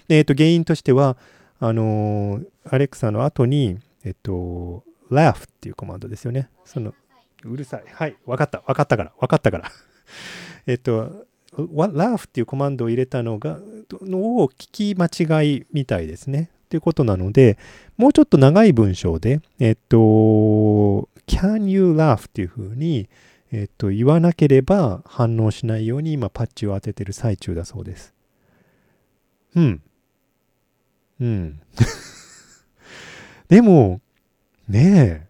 [0.08, 1.16] えっ、ー、と、原因としては、
[1.60, 6.48] あのー、アレクサの後に、えっと、laugh っていうコマンドですよね。
[6.64, 6.94] その、
[7.44, 7.84] うるさい。
[7.92, 9.70] はい、わかった、わかったから、わかったから。
[10.66, 13.58] えっと、laugh っていうコマンドを入れたのが、
[14.02, 15.06] のを聞き間
[15.40, 16.50] 違いみたいですね。
[16.68, 17.58] ということなので、
[17.96, 23.08] もうちょっと長い文章で、えっと、can you laugh っていうふうに、
[23.52, 28.12] えっと、言わなければ反応しないように今パッチを当ててる最中だそうです。
[29.54, 29.82] うん。
[31.20, 31.60] うん。
[33.48, 34.00] でも、
[34.68, 35.26] ねえ、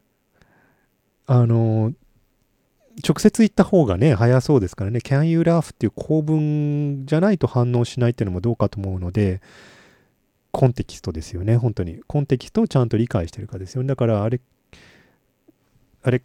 [1.27, 1.93] あの、
[3.03, 5.73] 直接言った方がね、早そうですからね、can you laugh?
[5.73, 9.41] っていう構文じゃないと反応しないっていうのもどうかと思うので、
[10.53, 12.01] コンテキストですよね、本当に。
[12.07, 13.89] コンテキストをちゃんと理解してるかですよね。
[13.89, 14.41] だから、あれ、
[16.03, 16.23] あれ、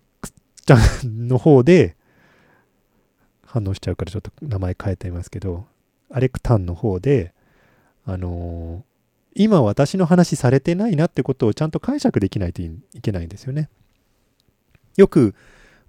[0.66, 0.76] ちゃ
[1.08, 1.96] んの方で
[3.44, 5.66] 反応しちゃうからちょっと名前変えてみますけど、
[6.12, 7.34] アレクタンの方で、
[8.06, 8.84] あのー、
[9.34, 13.70] 今私の話されてないなってことをちゃんと解釈できないといけないんですよね。
[14.98, 15.34] よく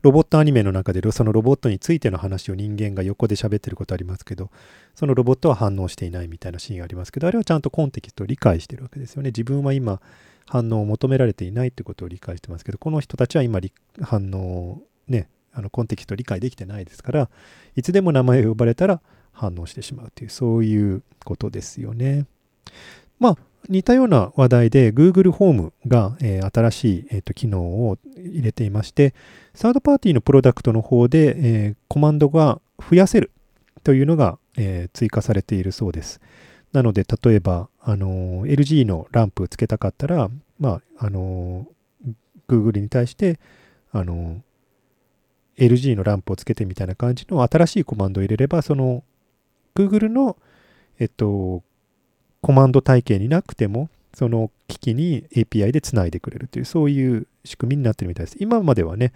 [0.03, 4.51] ロボットアニメの中でそのロボットについての話を人間が横で喋ってることありますけど、
[4.95, 9.29] そのロボットは反応していないみたいなシーンありますけど、あれはちゃんとコンテキストを理解してるわけですよね。
[9.29, 10.01] 自分は今
[10.47, 13.61] 反応を求められていないってことを理解してますけど、この人たちは今
[14.03, 17.29] 反応をね、あのコンテキストを理解できてないですから、
[17.77, 19.01] いつでも名前を呼ばれたら
[19.33, 22.27] 反応してしまうという、そういうことですよね。
[23.19, 23.37] まあ、
[23.70, 29.14] 似たような話題で Google ホームが、えー、新しい、えーと、機能を入れていまして、
[29.54, 33.30] サードパーティーのプロダクトの方で、えー、コマンドが増やせる
[33.85, 36.20] というのが、えー、追加されているそうです。
[36.72, 40.28] なので、例えば、あの LG のランプをつけたかったら、
[40.59, 41.66] まあ、あの
[42.48, 43.38] Google に対して、
[43.92, 44.42] あの
[45.59, 49.04] LG のランプをつけてみたいな感じの新しいコマンドを入れれば、その
[49.76, 50.37] Google の、
[50.98, 51.62] えっと、
[52.40, 58.37] コマンド体系になくても、その機器に API でつないでくれるという、そういう仕組みになってるみたいです。
[58.40, 59.12] 今まではね、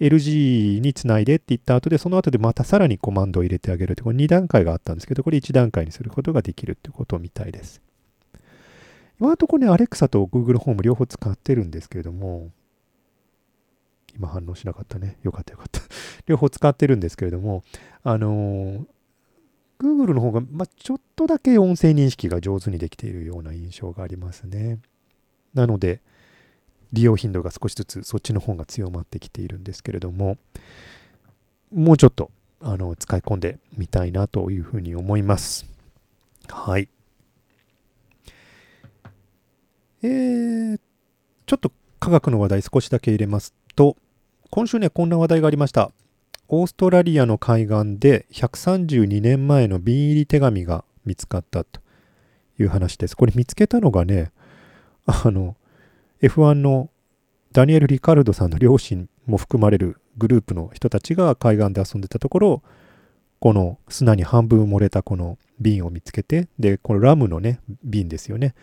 [0.00, 7.80] LG につないでって言った後で、その後でまたさらにコマンドを入れてあげるという、これ2段階があったんですけど、これ1段階にすることができるってことみたいです。
[9.20, 12.50] 今のところね、Alexa と Google ホーム両方使ってるんですけれども、
[14.16, 15.16] 今反応しなかったね。
[15.22, 15.80] よかったよかった。
[16.26, 17.64] 両方使ってるんですけれども、
[18.02, 18.86] あのー、
[19.78, 24.78] Google の方が、まあ、ちょっとだけ音声認識が上手にできているような印象がありますね。
[25.52, 26.00] なので、
[26.92, 30.38] 利用頻度が少しずつそっちの方が強まってきているんですけれども、
[31.72, 35.66] もうちょっとあの使い込んでみたいなというふうに思います。
[36.48, 36.88] はい。
[40.02, 40.80] えー、
[41.46, 43.96] ちょっと科学の話題少しだけ入れますと、
[44.50, 45.90] 今週ね、こんな話題がありました。
[46.48, 51.80] オーストラリアの海岸で132年前の瓶入り手紙が見つかったと
[52.58, 53.16] いう話です。
[53.16, 54.30] これ見つけたのがね、
[55.06, 55.56] あの、
[56.22, 56.90] F1 の
[57.52, 62.62] ダニエル・リカルドさんの両親も含まれるグループの人たちが海岸で遊んでたところ、
[63.40, 68.54] この砂に半分漏れたこの瓶を見つけて、で、このラムのね、瓶ですよね。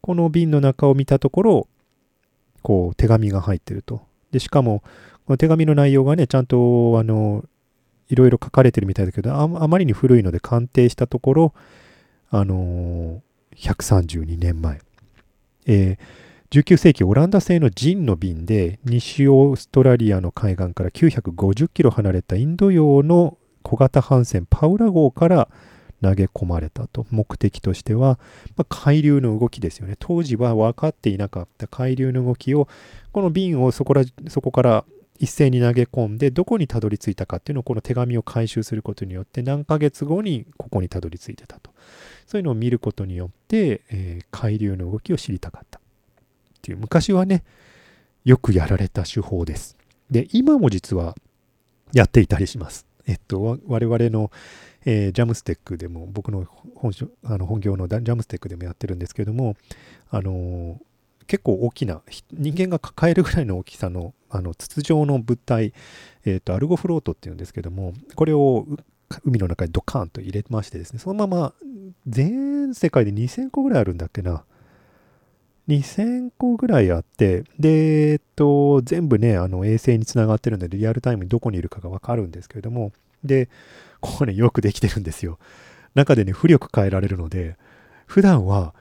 [0.00, 1.68] この瓶の中を見たところ、
[2.62, 4.02] こう手紙が入ってると。
[4.30, 4.82] で、しかも、
[5.26, 7.44] この手紙の内容がね、ちゃんと、あの、
[8.08, 11.54] いろいろ書かれてるみたいだけど、あまりに古いので鑑定したところ、
[12.30, 13.20] あのー
[13.56, 14.80] 132年前。
[15.66, 25.48] えー、19世紀オランダ製のジンの瓶で西オーストラリアの海岸から950キロ離れたインド洋の小型帆船パウラ号から
[26.02, 28.18] 投げ込まれたと目的としては、
[28.56, 32.66] まあ、海流の動きですよね当時は分かっていなかった海流の動きを
[33.12, 34.84] この瓶をそこらそこから
[35.18, 41.70] 一斉に投げ込んでどこにたどり着いたかっていうのをこの手紙を回収することによって何ヶ月後にここにたどり着いてたと。
[42.26, 45.82] そういうのを見ることによって、えー、海流の動きを知りたかったっ
[46.62, 46.78] ていう。
[46.78, 47.44] 昔はね
[48.24, 49.76] よくやられた手法です。
[50.10, 51.14] で今も実は
[51.92, 52.86] やっていたりします。
[53.06, 54.30] えっと我々の
[54.84, 56.92] えー、ジャムステックでも僕の本
[57.24, 59.56] あの本業のジャムステックでもやってるんですけども、
[60.10, 60.76] あのー、
[61.32, 65.72] 結構大きな人間が抱えるぐらいの大きさの あの筒状の物体、
[66.26, 68.66] えーと、アルゴフロートっていうんですけどもこれを
[69.24, 71.54] 海の中にドカーンと入れましてですねそのまま
[72.06, 74.44] 全世界で2000個ぐらいあるんだっけな。
[75.68, 82.92] 2000個ぐらいあってで、えっと、全部ねあの衛星につながってるのでリアルタイムにどこにいるかがわかるんですけれども
[83.24, 83.48] で
[84.00, 85.38] これよくできてるんですよ。
[85.94, 87.56] 中でね浮力変えられるので
[88.06, 88.74] 普段は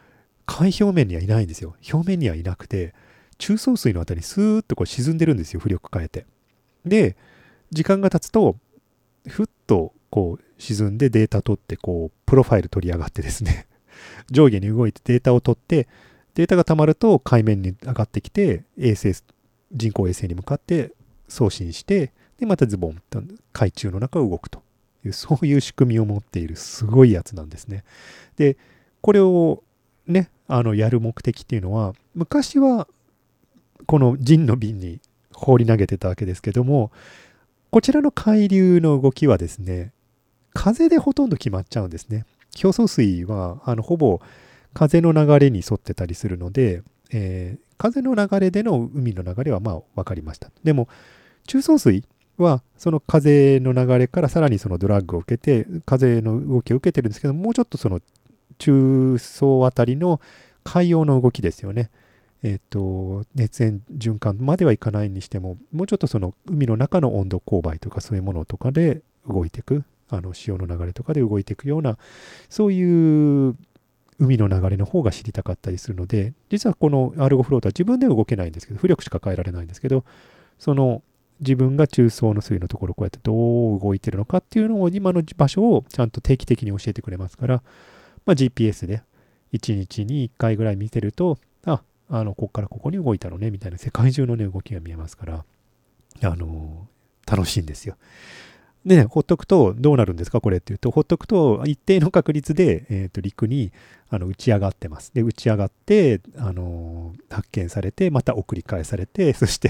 [0.52, 1.76] 海表面にはいないんですよ。
[1.92, 2.94] 表面にはいなくて
[3.38, 6.26] 中層水のあたりにスーッとこう沈んでるんですよ浮力変えて。
[6.86, 7.16] で
[7.72, 8.58] 時間が経つと
[9.28, 13.66] ふっとこう沈んでデータ取ってこうプロファイル取り上がってですね。
[14.30, 15.88] 上下に動いてデータを取って
[16.34, 19.14] データが溜まると海面に上がってきて衛星
[19.72, 20.94] 人工衛星に向かって
[21.30, 24.62] 送信してでまたズボンと海中の中を動くと
[25.06, 27.84] いうそういう仕組みを持っているすごいやつなんですね。
[28.36, 28.58] で
[29.02, 29.64] これを
[30.12, 32.88] ねあのやる目的っていうのは昔は
[33.86, 35.00] このジンの瓶に
[35.34, 36.92] 放り投げてたわけですけども
[37.72, 39.94] こちらの海流の動きはですね
[40.54, 42.26] 風でほとんど決まっちゃうんですね。
[42.62, 44.20] 表層水はあのほぼ
[44.74, 50.52] 風の流れに沿ってたりするので、えー、風の流れでの海の流れはまあ分かりました。
[50.64, 50.90] でも
[51.48, 52.04] 中層水
[52.38, 58.02] はその風の流れからさらにそのドラッグを受けて風の動きを受けてるんですけどもうちょっとその
[58.58, 60.22] 中層あたりの
[60.64, 61.90] 海洋の動きですよね。
[62.44, 71.98] えっ、ー、と、熱塩循環まではいかないにしても、もうちょっとその海の中の温度勾配とかそういうものとかで動いていく、あの潮の流れとかで動いていくような、
[72.50, 73.56] そういう
[74.20, 80.04] 海の流れの方が知りたかったりするので、実はこのアルゴフロートは自分では動けないんですけど、浮力しか変えられないんですけど、
[80.58, 81.04] その
[81.40, 87.64] 自分が中層の水のところこうやってどう動いてるのかっていうのを今の場所をちゃんと定期的に教えてくれますから、
[88.26, 89.04] まあ、GPS で
[89.54, 95.46] 1日に1回ぐらい見てると、あ、あの、ここからここに動いたのね、みたいな世界中のね、動きが見えますから、
[96.24, 97.96] あのー、楽しいんですよ。
[98.86, 103.72] でね、ほっとくとどうなるんですかこれっていうと、ほっとくと一定の確率で、えー、と陸に
[104.10, 105.14] あの打ち上がってます。
[105.14, 109.70] で、打ち上がって、あのー、発見されて、また送り返されて、 そして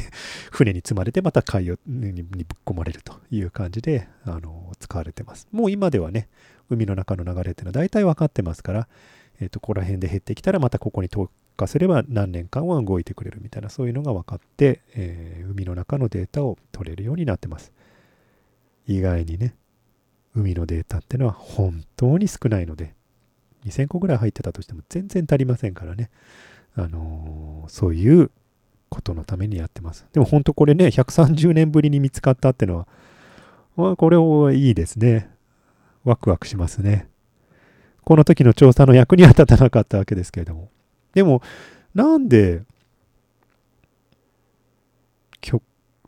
[0.50, 5.48] 船に積まれて、また海洋にぶっ込まれるという感じで、あのー、使われてます。
[5.52, 6.30] もう今ではね、
[6.72, 8.88] 海の中の流れっていうのは大体分かってますから、
[9.40, 17.72] えっ、と、ここら辺で減ってきたら、またここに投下すれば何年間は動いてくれるみたいな、そういうのが分かって、えー、海の中のデータを取れるようになってます。
[18.88, 19.56] 意外にね、
[20.36, 22.94] 海のデータってのは本当に少ないので、
[23.66, 26.10] 2000個ぐらい入ってたとしても全然足りませんからね、
[26.76, 28.32] あのー、そういう
[28.90, 30.06] ことのためにやってます。
[30.14, 32.88] でも本当これね、130年ぶりに見つかったってのは、
[33.78, 35.30] あ、これはいいですね。
[36.04, 37.08] ワクワクしますね。
[38.04, 40.70] この時の調査の役には立たなかったわけですけれども。
[41.14, 41.42] でも、
[41.94, 42.64] なんで、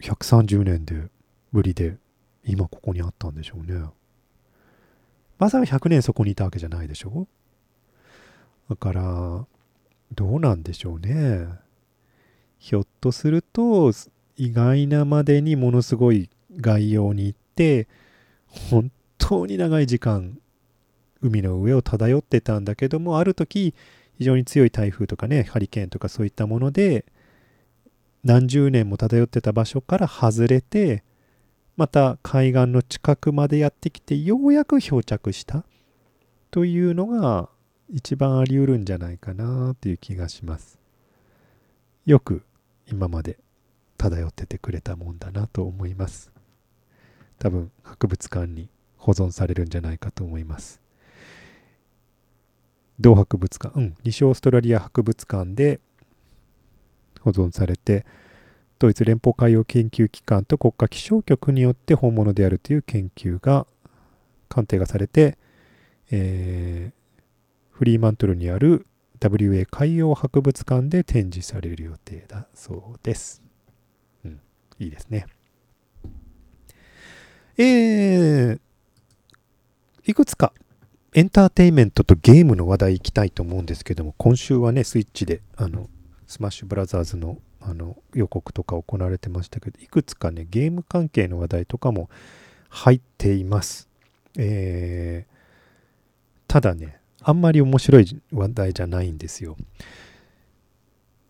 [0.04, 1.08] 130年で
[1.54, 1.96] ぶりで
[2.44, 3.86] 今ここにあったんでしょうね。
[5.40, 7.28] まさか100年そこにいたわけじゃないでしょ
[8.70, 9.46] だから、
[10.14, 11.48] どうなんでしょうね。
[12.60, 13.92] ひょっとすると、
[14.36, 17.88] 意外なまでにものすごい概要に行って、
[18.48, 18.92] 本
[19.34, 20.38] 当に長い時間、
[21.22, 23.74] 海の上を漂ってたんだけども、ある時、
[24.18, 27.06] 非常に強い台風とかね、ハリケーンとかそういったもので、
[28.24, 31.04] 何十年も漂ってた場所から外れて、
[31.76, 35.64] また海岸の近くまでやってきてようやく漂着した
[36.52, 37.50] というのが
[37.90, 40.78] 一番あり得るんじゃないかなという気がします。
[42.06, 42.44] よく
[42.92, 43.40] 今まで
[43.98, 46.32] 漂っててくれたもんだなと思います。
[47.40, 48.70] 多分博物館に
[49.04, 50.80] 保存されるんじゃないかと思います。
[53.02, 55.82] 同博物館、うん、西オーストラリア博物館で
[57.20, 58.06] 保存されて、
[58.80, 63.68] ドイツ連邦海洋研究機関と国家気象局によって本物であるという研究が
[64.48, 65.38] 鑑定がされて、
[66.10, 68.88] えー、フリーマントルにある
[69.20, 73.44] WA 海洋博物館で展示される予定だそうです。
[74.24, 74.40] うん、
[74.80, 75.26] いいですね。
[77.58, 78.60] えー、
[80.06, 80.54] いくつか
[81.14, 85.88] エンターテインメントとゲームの話題いきたいと思うんですけども、今週はね、スイッチで、あの、
[86.26, 92.10] スマッシュブラザーズのあの予告とか行われてましたけど、いくつかね、ゲーム関係の話題とかも
[92.68, 93.88] 入っています。
[94.38, 95.34] えー、
[96.48, 99.56] ただね、あんまり面白い話題じゃないんですよ。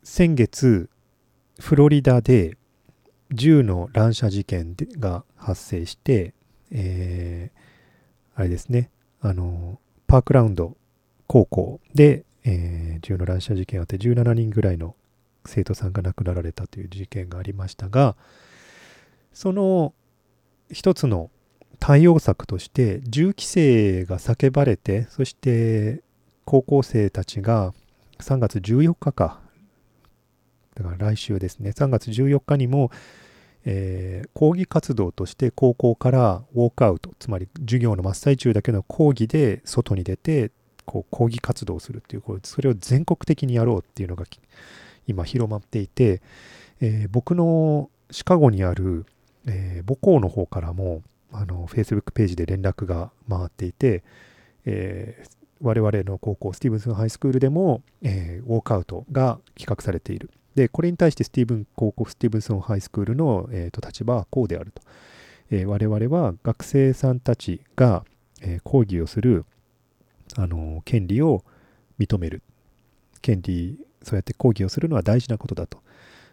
[0.02, 0.90] 先月、
[1.60, 2.58] フロリダで
[3.32, 6.34] 銃の乱射事件が発生して、
[6.72, 7.63] えー、
[8.36, 8.90] あれですね、
[9.22, 10.76] あの、パークラウンド
[11.28, 14.96] 高校で、えー、銃の乱射事件あって17人ぐらいの
[15.46, 18.16] 生徒さんが亡くなられたという事件がありましたが、
[19.34, 19.94] その
[20.72, 21.30] 一つの
[21.80, 26.02] 対応策として銃規制が叫ばれて、そして
[26.46, 27.74] 高校生たちが
[28.20, 29.40] 3月14日か、
[30.76, 32.90] だから来週ですね、3月14日にも、
[33.66, 40.52] えー、抗議活動として高校からウォークアウトつまり授業の真っ最中だけの講義で外に出て
[40.86, 44.26] こう抗議活動をするっていうそれを全国的にやろうっていうのが
[45.08, 46.22] 今広まっていて、
[46.82, 49.06] えー、僕のシカゴにある、
[49.48, 51.02] えー、母校の方からも
[51.32, 54.04] あの Facebook ページで連絡が回っていて、
[54.66, 55.30] えー、
[55.62, 60.30] 我々の高校スティーブンスンハイスクールでも、えー、ウォークアウトが企画されている。
[60.56, 64.82] で、これに対してスティーブン高校スティーブンソンハイスクールの、えーと、立場はこうであると。
[65.52, 68.06] えー、我々は学生さんたちが、
[68.42, 69.46] えー、抗議をする、
[70.36, 71.44] あの権利を
[72.00, 72.42] 認める。
[73.22, 75.80] 権利、そうやって抗議をするのは大事なことだと。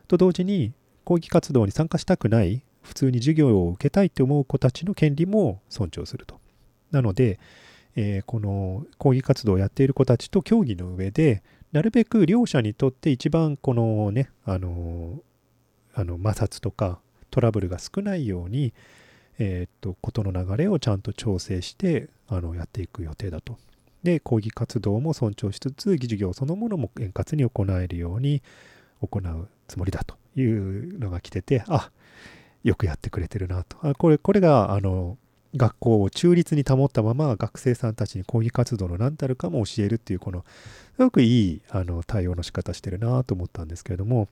[0.09, 0.73] と同時に、
[1.05, 6.41] 抗議活動に参加したくない、普通に授業を受けたいと思う子たちの権利も尊重すると。
[6.91, 7.39] なので、
[7.97, 11.43] えー、この抗議活動をやっている子たちと協議の上で、
[11.73, 15.21] なるべく両者にとって一番このね、あの、
[15.95, 16.99] あの摩擦とか
[17.31, 18.73] トラブルが少ないように、
[19.39, 23.57] えー、っと、ことの流れをちゃんと調整して、あの、やっていく予定だと。
[24.03, 28.43] で、抗議活動も尊重しつつ、授業そのものも円滑に行えるように
[29.01, 31.91] 行うつもりだというのが来てて、あ、
[32.65, 33.77] よくやってくれてるなと。
[33.83, 35.19] あこれ、これが、あの、
[35.57, 40.45] 学校を中立に保ったまま学生さんたちに抗議活動の何たるかも教えるっていうこの
[40.97, 44.29] すごくいいあの対応の仕方してるなと思ったんですけれども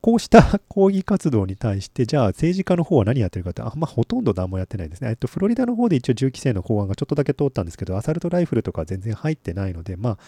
[0.00, 5.08] こうした抗議活動に対してじゃあ政治家の方は何やってるかってあんまほとんど何もやってないですね。
[5.08, 10.18] えっとフロリダの方で一応銃規制の法案がちょっとだけ通ったんですけどアサルトライフルとか全然入ってないのでま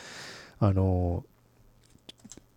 [0.60, 1.24] ああの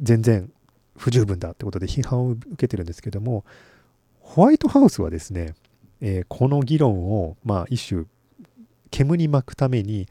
[0.02, 0.50] 全然
[0.96, 3.44] 不十分だってことで批判を受けてるんですけども
[4.22, 5.56] ホワイトハウスはですね
[6.02, 8.06] えー、この議論を、まあ、一種
[8.92, 10.08] 煙に巻くために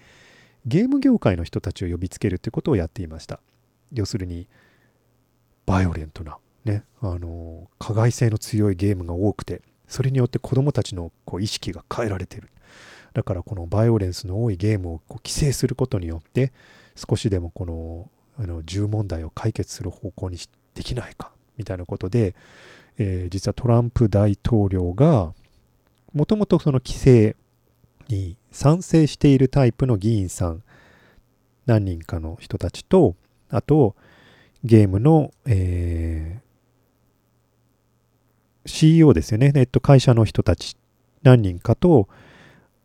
[0.66, 3.40] ゲーム業界の人たちを呼びつけるということをやっていました。
[3.92, 4.46] 要するに
[5.66, 12.50] バイオレントな、ね、あの加害性の強いゲームが多くてそれによって子どもたちのこう意識が変えられてる。
[13.14, 16.52] だからこのバイオレンスの多いゲームをこう規制することによって
[16.94, 20.38] 少しでもこのあの銃問題を解決する方向に
[20.74, 22.36] できないかみたいなことで、
[22.98, 25.34] えー、実はトランプ大統領が
[26.12, 27.36] もともとその規制
[28.08, 30.62] に賛成しているタイプの議員さん
[31.66, 33.14] 何人かの人たちと
[33.50, 33.94] あと
[34.64, 39.52] ゲームの、えー、CEO ですよね。
[39.52, 40.76] ネット会社の人たち
[41.22, 42.08] 何人かと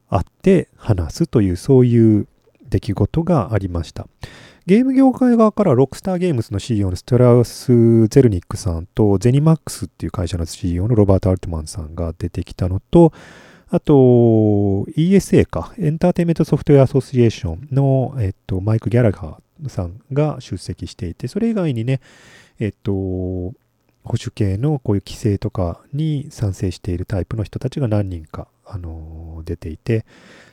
[0.09, 2.27] 会って話すというそういう
[2.69, 4.07] 出来事がありました。
[4.65, 13.11] ゲーム業界側からロックスターゲームズの CEO のストラウス・ゼルニックさんとゼニマックスっていう会社の CEO のロバート・アルトマンさんが出てきたのと、
[13.69, 13.93] あと、
[14.95, 21.99] ESA か、エンターテイメントソフトウェアアソシエーションの、えっと、マイク・ギャラガーさんが出席していて、それ以外にね、
[22.57, 23.53] えっと、保
[24.05, 30.05] 守系のこういう規制とかに賛成しているタイプの人たちが何人か、あの出ていて、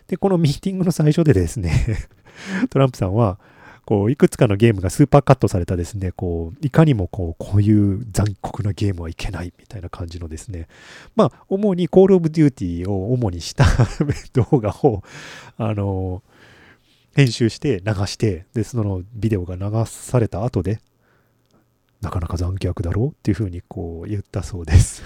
[0.08, 1.70] で、このミーティングの最初でですね
[2.70, 3.38] トランプさんは、
[3.90, 10.68] こう、いくつかのゲームがスーパーカットされたですね、こう、いかにもこう、こういう残酷なゲームはいけないみたいな感じのですね、
[11.16, 13.64] まあ、主にコールオブデューティーを主にした
[14.32, 15.02] 動画を、
[15.56, 16.22] あの、
[17.16, 20.78] 編集して流して、で、そのビデオが流された後で、
[22.00, 25.02] なかなか残虐だろうっていうふうにこう言ったそうです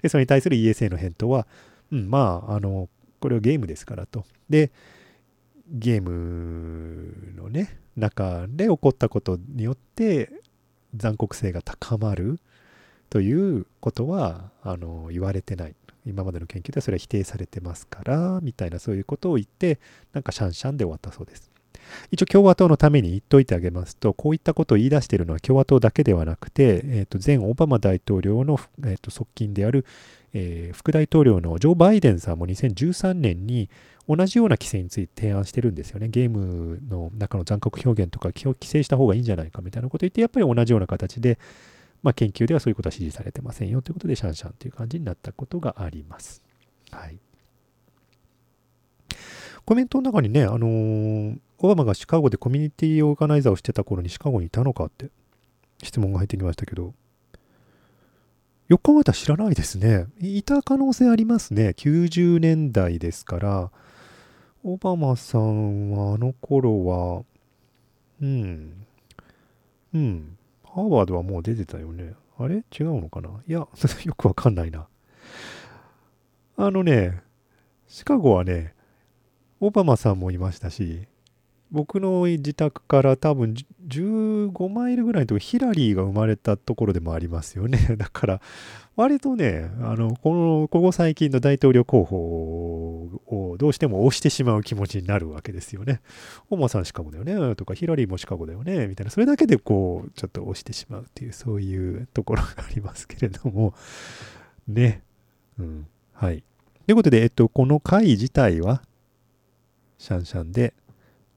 [0.00, 1.46] で、それに対する ESA の返答は、
[1.92, 2.88] うん、まあ、あの、
[3.20, 4.24] これはゲームですからと。
[4.48, 4.72] で、
[5.70, 10.30] ゲームのね中で起こったことによって
[10.94, 12.40] 残酷性が高まる
[13.08, 15.74] ということはあの言われてない。
[16.06, 19.78] 今までの研究ではそれは否定されてますからみたいなそういうことを言って
[20.14, 21.50] なんかシャンシャンで終わったそうです。
[22.10, 29.84] 一応共和党のために言っといてあげますと、こういったことを言い出しているのは共和党だけではなくて、えー、と前オバマ大統領の、えー、と側近である、
[30.32, 33.68] えー、副大統領のジョー・バイデンさんも2013年に
[34.08, 36.08] 同じような規制について提案してるんですよね。
[36.08, 41.38] ゲームの中の残酷表現とか規制した方がいいんじゃないかみたいなことを言って、やっぱり同じような形で、
[42.02, 46.42] まあ、研究ではそういうことは支持されてませんよということで、シャンシャンという感じになったことがあります。
[46.90, 47.18] はい。
[49.64, 55.10] コメントの中にね、あのー、オバマがシカゴでコミュニティオーガナイザーをしてた頃にシカゴにいたのかって
[55.82, 56.94] 質問が入ってきましたけど、
[58.68, 60.06] よく考えたら知らないですね。
[60.20, 61.74] いた可能性ありますね。
[61.76, 63.70] 90年代ですから、
[64.62, 67.22] オバマさんはあの頃は、
[68.20, 68.86] うん、
[69.94, 72.14] うん、ハーバードはもう出てたよね。
[72.38, 72.56] あれ？
[72.56, 73.30] 違うのかな？
[73.48, 73.60] いや、
[74.04, 74.86] よくわかんないな。
[76.56, 77.22] あのね、
[77.88, 78.74] シカゴはね、
[79.60, 81.06] オバマさんもいましたし、
[81.72, 83.54] 僕の自宅から多分
[83.86, 87.78] 15マイルぐらいのとこヒラリーが生まれたところでもありますよね。
[87.96, 88.40] だから、
[88.96, 92.16] 割とね、あの、この、ここ最近の大統領候補
[93.26, 96.00] をどうしても押してしまう気持ちになるわけですよね。
[96.50, 103.74] オマさんシカゴだよねとか、ヒラリーもシカゴだよねみたいな、それだけでこう、ちょっと押してしまうっていう、そういうところがありますけれども、
[104.66, 105.02] ね。
[105.58, 105.86] うん。
[106.12, 106.42] はい。
[106.86, 108.82] ということで、えっと、この回自体は、
[110.00, 110.72] シャンシャンで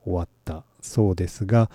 [0.03, 1.69] 終わったそうですが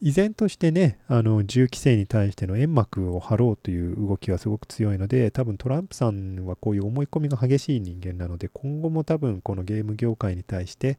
[0.00, 10.98] 依然としてねあの銃規制に対しての煙幕を張ろうという動きはすごく強いので多分トランプさんはこういう思い込みが激しい人間なので今後も多分このゲーム業界に対して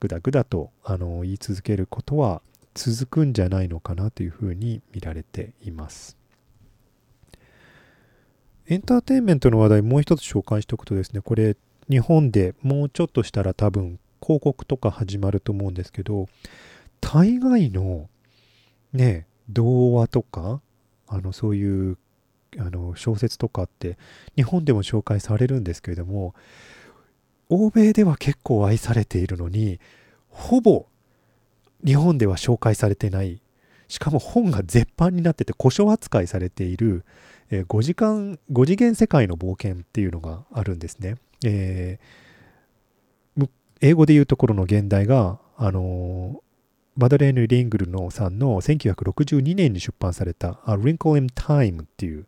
[0.00, 2.42] グダグダとあの言い続けることは
[2.74, 6.18] 続くんじゃないのかなというふうに見られています。
[8.68, 11.56] エンターテインメントの話題もう一つ紹介しておくとですねこれ
[11.88, 16.28] 日本でもうちょっとしたら多分広告とか始まると思うんですけど
[17.00, 18.08] 大概の
[18.92, 20.60] ね童話とか
[21.06, 21.98] あのそういう
[22.58, 23.98] あの小説とかって
[24.34, 26.34] 日本でも紹介されるんですけれども
[27.48, 29.78] 欧米では結構愛されているのに
[30.28, 30.86] ほぼ
[31.84, 33.40] 日本では紹介されてない
[33.88, 37.04] しかも本が絶版になってて故障扱いされている、
[37.50, 41.16] えー、5時間5次元世界の冒険っていうのがあるんですね。
[41.44, 42.25] えー
[43.80, 46.42] 英語で言うところの現代が、あの
[46.96, 52.26] マドレーヌ・リングルのさんの1962年に出版された「A Wrinkle in Time」っていう、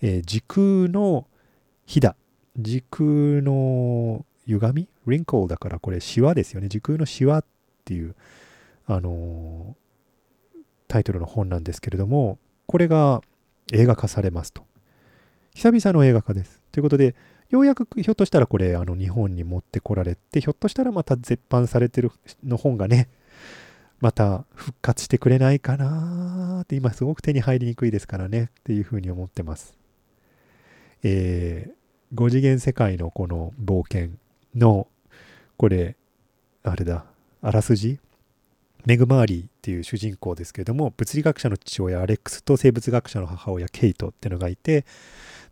[0.00, 1.26] えー、時空の
[1.84, 2.16] ひだ。
[2.58, 3.04] 時空
[3.42, 6.68] の歪み ?Wrinkle だからこれシワですよね。
[6.68, 7.44] 時空のシワっ
[7.84, 8.14] ていう、
[8.86, 13.20] あのー、タイトルの本なんですけれどもこれが
[13.72, 14.64] 映画化されますと。
[15.54, 16.62] 久々の映画化です。
[16.72, 17.14] ということで
[17.50, 22.10] ようやくひょっとしたらこれあの日本に持ってこられてひょっとしたらまた絶版されてる
[22.44, 23.08] の本がね
[24.00, 29.76] また復活してくれないかなって今すごく手に入りにくいですからねっていうふうに思ってます。
[31.02, 34.16] えー、5次元世界のこの冒険
[34.54, 34.88] の
[35.56, 35.96] これ
[36.62, 37.04] あれだ
[37.42, 38.00] あらすじ？
[38.84, 44.84] メグ・マーリーっていう主人公ですけれども物理学者の父親アレックスと生物学者の母親ケイトっていうのがいて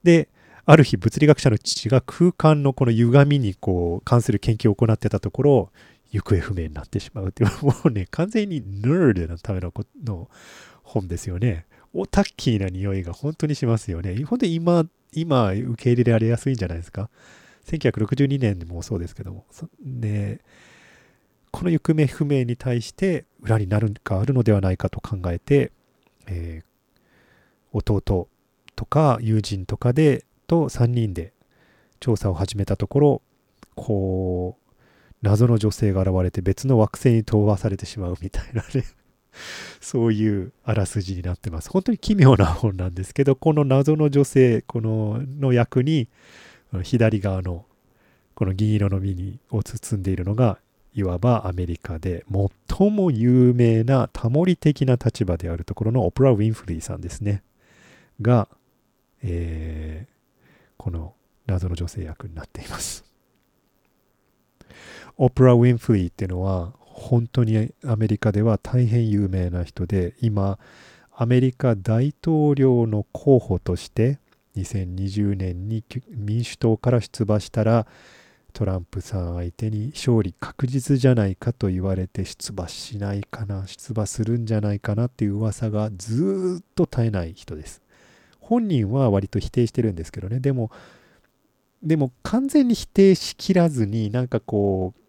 [0.04, 0.28] で
[0.66, 5.70] ある日物理学者の父が空間のこの歪みにこう関する研究を行ってたところ
[6.10, 9.72] 行方不明になってしまうっていうもうね完全にヌードのための
[10.04, 10.28] の
[10.82, 11.66] 本ですよね。
[11.92, 14.22] オタッキーな匂いが本当にしますよね。
[14.24, 17.10] 本当に今今受け入れられやすいんじゃないですか。
[17.66, 19.44] 1962年もそうですけども。
[19.80, 20.40] で
[21.50, 25.70] この行方不明に対して裏になるかあるのではないかと考えて、
[26.26, 28.28] えー、弟
[28.74, 31.32] とか友人とかでと3人で
[32.00, 33.22] 調査を始めたところ
[33.74, 34.74] こう
[35.22, 38.84] 謎の女性が現れて別の惑星に飛ばされてしまうみたいなね
[39.80, 41.70] そういうあらすじになってます。
[41.70, 46.08] 本当に奇妙な本なんですけど、この謎の女性、このの役に、
[46.82, 47.64] 左側の
[48.34, 50.58] この銀色の実を包んでいるのが、
[50.94, 52.24] いわばアメリカで
[52.68, 57.42] 最も有名なタモリ的な立場であるところのオプラ・ウィンフリーさんですね。
[58.20, 58.48] が、
[59.22, 60.06] え
[60.76, 61.14] この
[61.46, 63.04] 謎の女性役になっています。
[65.16, 70.58] オプラ・ウィンフリーっていうのは本当にアメリカでは大変有名な人で今
[71.12, 74.18] アメリカ大統領の候補として
[74.56, 77.86] 2020年に民主党から出馬したら
[78.52, 87.82] トランプさん相手に勝利確実じゃないかと言われて出馬しないかな出馬するんじゃないかなっていう噂がずっと絶えない人です
[88.48, 90.40] 本人は割と否定してるんですけどね。
[90.40, 90.70] でも
[91.82, 95.04] でも完全に否定しきらずになんかこう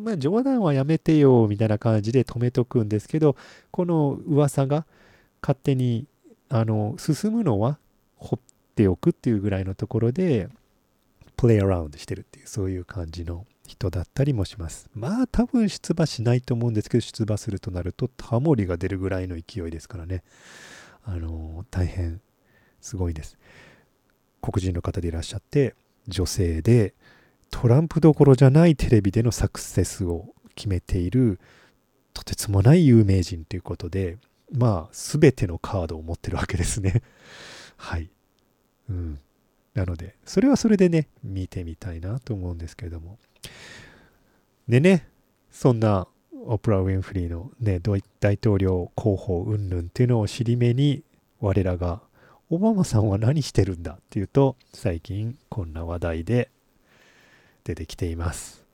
[0.00, 3.36] まあ、冗談はやめてよみたいな感じで止めとくんですけど
[3.70, 4.86] この噂が
[5.42, 6.06] 勝手に
[6.48, 7.78] あの進むのは
[8.16, 8.38] 放っ
[8.74, 10.48] ておくっていうぐらいのところで
[11.36, 14.90] プレイアラウンドしてるっていうそういう感じの人だったりもします。
[14.94, 20.22] まあ多分出馬しないと思うんですけど出馬するとなるとタモリが出るぐらいの勢いですからね。
[21.04, 22.20] あの大変
[22.80, 23.36] すごいです。
[24.42, 25.74] 黒人の方でいらっしゃって
[26.08, 26.94] 女性で
[27.50, 31.38] トランプどころじゃないテレビでのサクセスを決めている
[32.14, 34.18] とてつもない有名人ということで
[34.52, 37.02] まあ全てのカードを持ってるわけですね。
[37.76, 38.10] はい。
[38.88, 39.20] うん。
[39.74, 43.18] なのでそれはそれでね見てみたいなと思うんですけれども。
[44.68, 45.06] でね
[45.50, 47.80] そんなオプラ・ウィンフリーの、ね、
[48.20, 51.02] 大統領候補云々っていうのを尻目に
[51.40, 52.02] 我らが
[52.50, 56.50] オバマさんは何してるんだっていうと最近こんな話題で
[57.62, 58.64] 出てきています。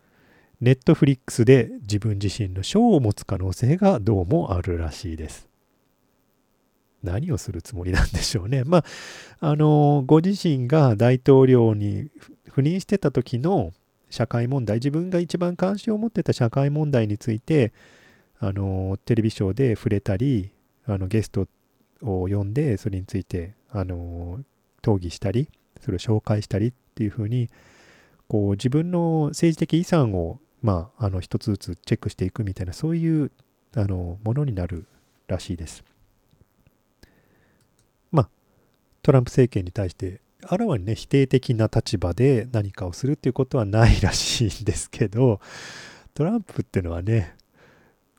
[0.63, 5.47] ネットフリックスで自分自身の賞を持つ可能性がどうもあるらしいです。
[7.03, 8.65] 何をするつもりなんでしょうね。
[8.65, 8.85] まあ、
[9.41, 12.09] あの、ご自身が大統領に
[12.51, 13.73] 赴任してた時の
[14.09, 17.75] 社会問題、自分が一番関心を持ってた社会問題について、
[18.39, 20.51] あの、テレビショーで触れたり、
[20.87, 21.47] あの、ゲスト
[22.01, 24.41] を呼んで、それについて、あの、
[24.83, 25.49] 討議したり、
[25.81, 27.49] それを紹介したりっていうふうに、
[28.29, 33.31] こう自分の政治的遺産を、まあ、あの一つずつチェックしていくみたいなそういう
[33.75, 34.87] あのものになる
[35.29, 35.85] らしいです。
[38.11, 38.29] まあ
[39.03, 45.41] トランプ政権に対してあらわにね否定的な立場で何かをするっていうことはないらしいんですけど
[46.15, 47.35] トランプっていうのはね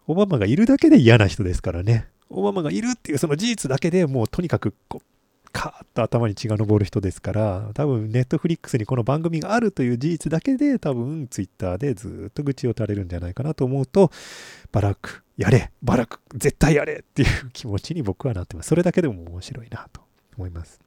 [0.07, 5.16] オバマがいるだけで嫌な人ですからねオバマがいるっていうその事実だけでもうとにかくこう
[5.57, 14.11] カーッと頭に血が上る人ですから、多分ネットフリックスにこの番組があるという事実だけで、多分ツイッターでずっと愚痴を垂れるんじゃないかなと思うと、
[14.71, 18.67] バラク、やれ、バラク、絶対やれっていう気持ちに僕はなってます。
[18.67, 20.01] それだけでも面白いなと
[20.37, 20.79] 思います。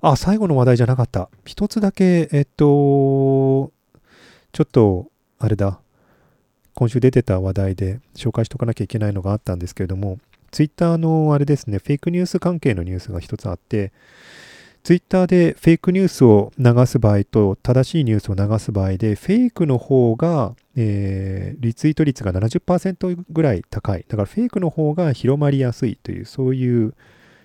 [0.00, 1.28] あ、最後の話題じゃなかった。
[1.44, 3.70] 一つだけ、えっと、
[4.52, 5.78] ちょっと、あれだ、
[6.72, 10.18] 今週出てた話題で紹介しとかなきゃいけないのがあったんですけれども、
[10.50, 13.92] ツイッターのあれですね、フェイクニュース関係のニュースが一つあって、
[14.82, 24.06] ツイッターでフェイクニュースを流す場合と正しいニュースを流す場合で、フェイクの方が、えー、リツイート率が70%ぐらい高い。
[24.08, 26.94] だからフェイクの方が広まりやすいという、そういう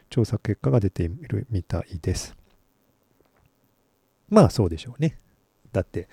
[0.10, 2.36] 調査結果が出ているみたいです。
[4.30, 5.18] まあそうでしょうね。
[5.74, 6.08] だって、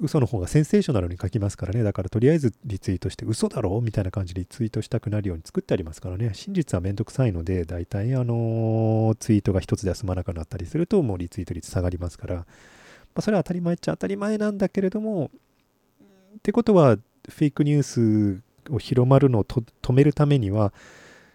[0.00, 1.82] 嘘の方がセンセーショナルに書きますからね。
[1.82, 6.30] だからとりあえずリツイートして嘘だろみたいな感じでリツイートしたくなるように作ってありますからね。
[6.34, 12.44] 真実はめんどくさいので、大体あのツイートが一つでは済まなくなったりすると、もうリツイート率下がりますから、ま
[13.16, 15.30] あ、それは当たり前っちゃ当たり前なんだけれども、
[16.36, 20.72] ってことは、フェイクニュースを広まるのを止めるためには、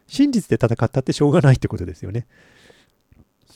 [0.08, 2.28] 真実で戦ったってしょうがないってことですよね。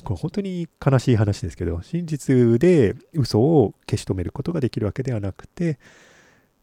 [0.04, 5.80] これ本当に悲しい話ですけど、真実で嘘を消し止めることができるわけではなくて、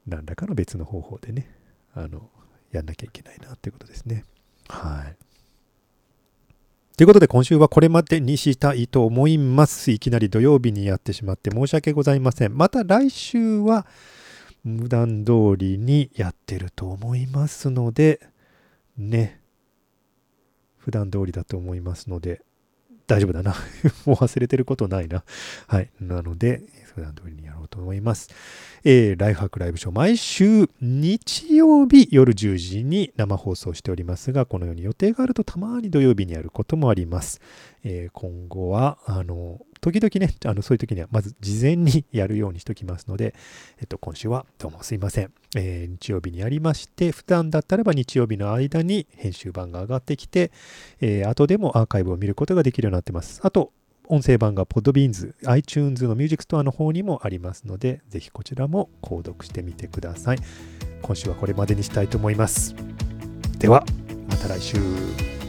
[0.07, 1.51] 何らかの別の方法でね、
[1.95, 2.31] あの、
[2.73, 4.25] やんなきゃいけないなっていうことですね。
[4.69, 5.17] はい。
[6.97, 9.91] ということで今週はこれまでにしたいと思います。
[9.91, 12.57] いきなり土曜日にやってしまって申し訳ございません。
[12.57, 13.87] また来週は
[14.65, 18.21] 無断通りにやってると思いますので、
[18.99, 19.41] ね、
[20.77, 22.43] 普段通りだと思いますので、
[23.11, 23.57] 大丈夫だな。
[24.07, 25.25] もう忘れてることないな。
[25.67, 25.91] はい。
[26.01, 26.63] なので、
[26.95, 28.31] 普段通りにやろうと思います。
[28.85, 37.41] えー、ライフハックライブショー、毎週日曜日夜10時に生放送しておりますが、このように予定があるとたまに土曜日にやることもあります。
[37.83, 43.35] えー、今後は、あの、時々ね、あのそういう時にはまず事前にやるようにしておきますので、
[43.81, 45.33] えっと、今週はどうもすいません。
[45.57, 50.53] えー、日曜日にやりまして、普段だったらば日曜日の間に編集版が上がってきて、
[51.01, 53.41] えー、後でもアーカイブを見ることができるようになってます。
[53.43, 53.73] あと、
[54.09, 60.39] 音声版が Podbeans、iTunes のミュージックストアの方にもありますので、ぜひこちらも購読してみてください。
[61.01, 62.75] 今週はこれまでにしたいと思います。
[63.59, 63.85] では、
[64.29, 65.40] また来週。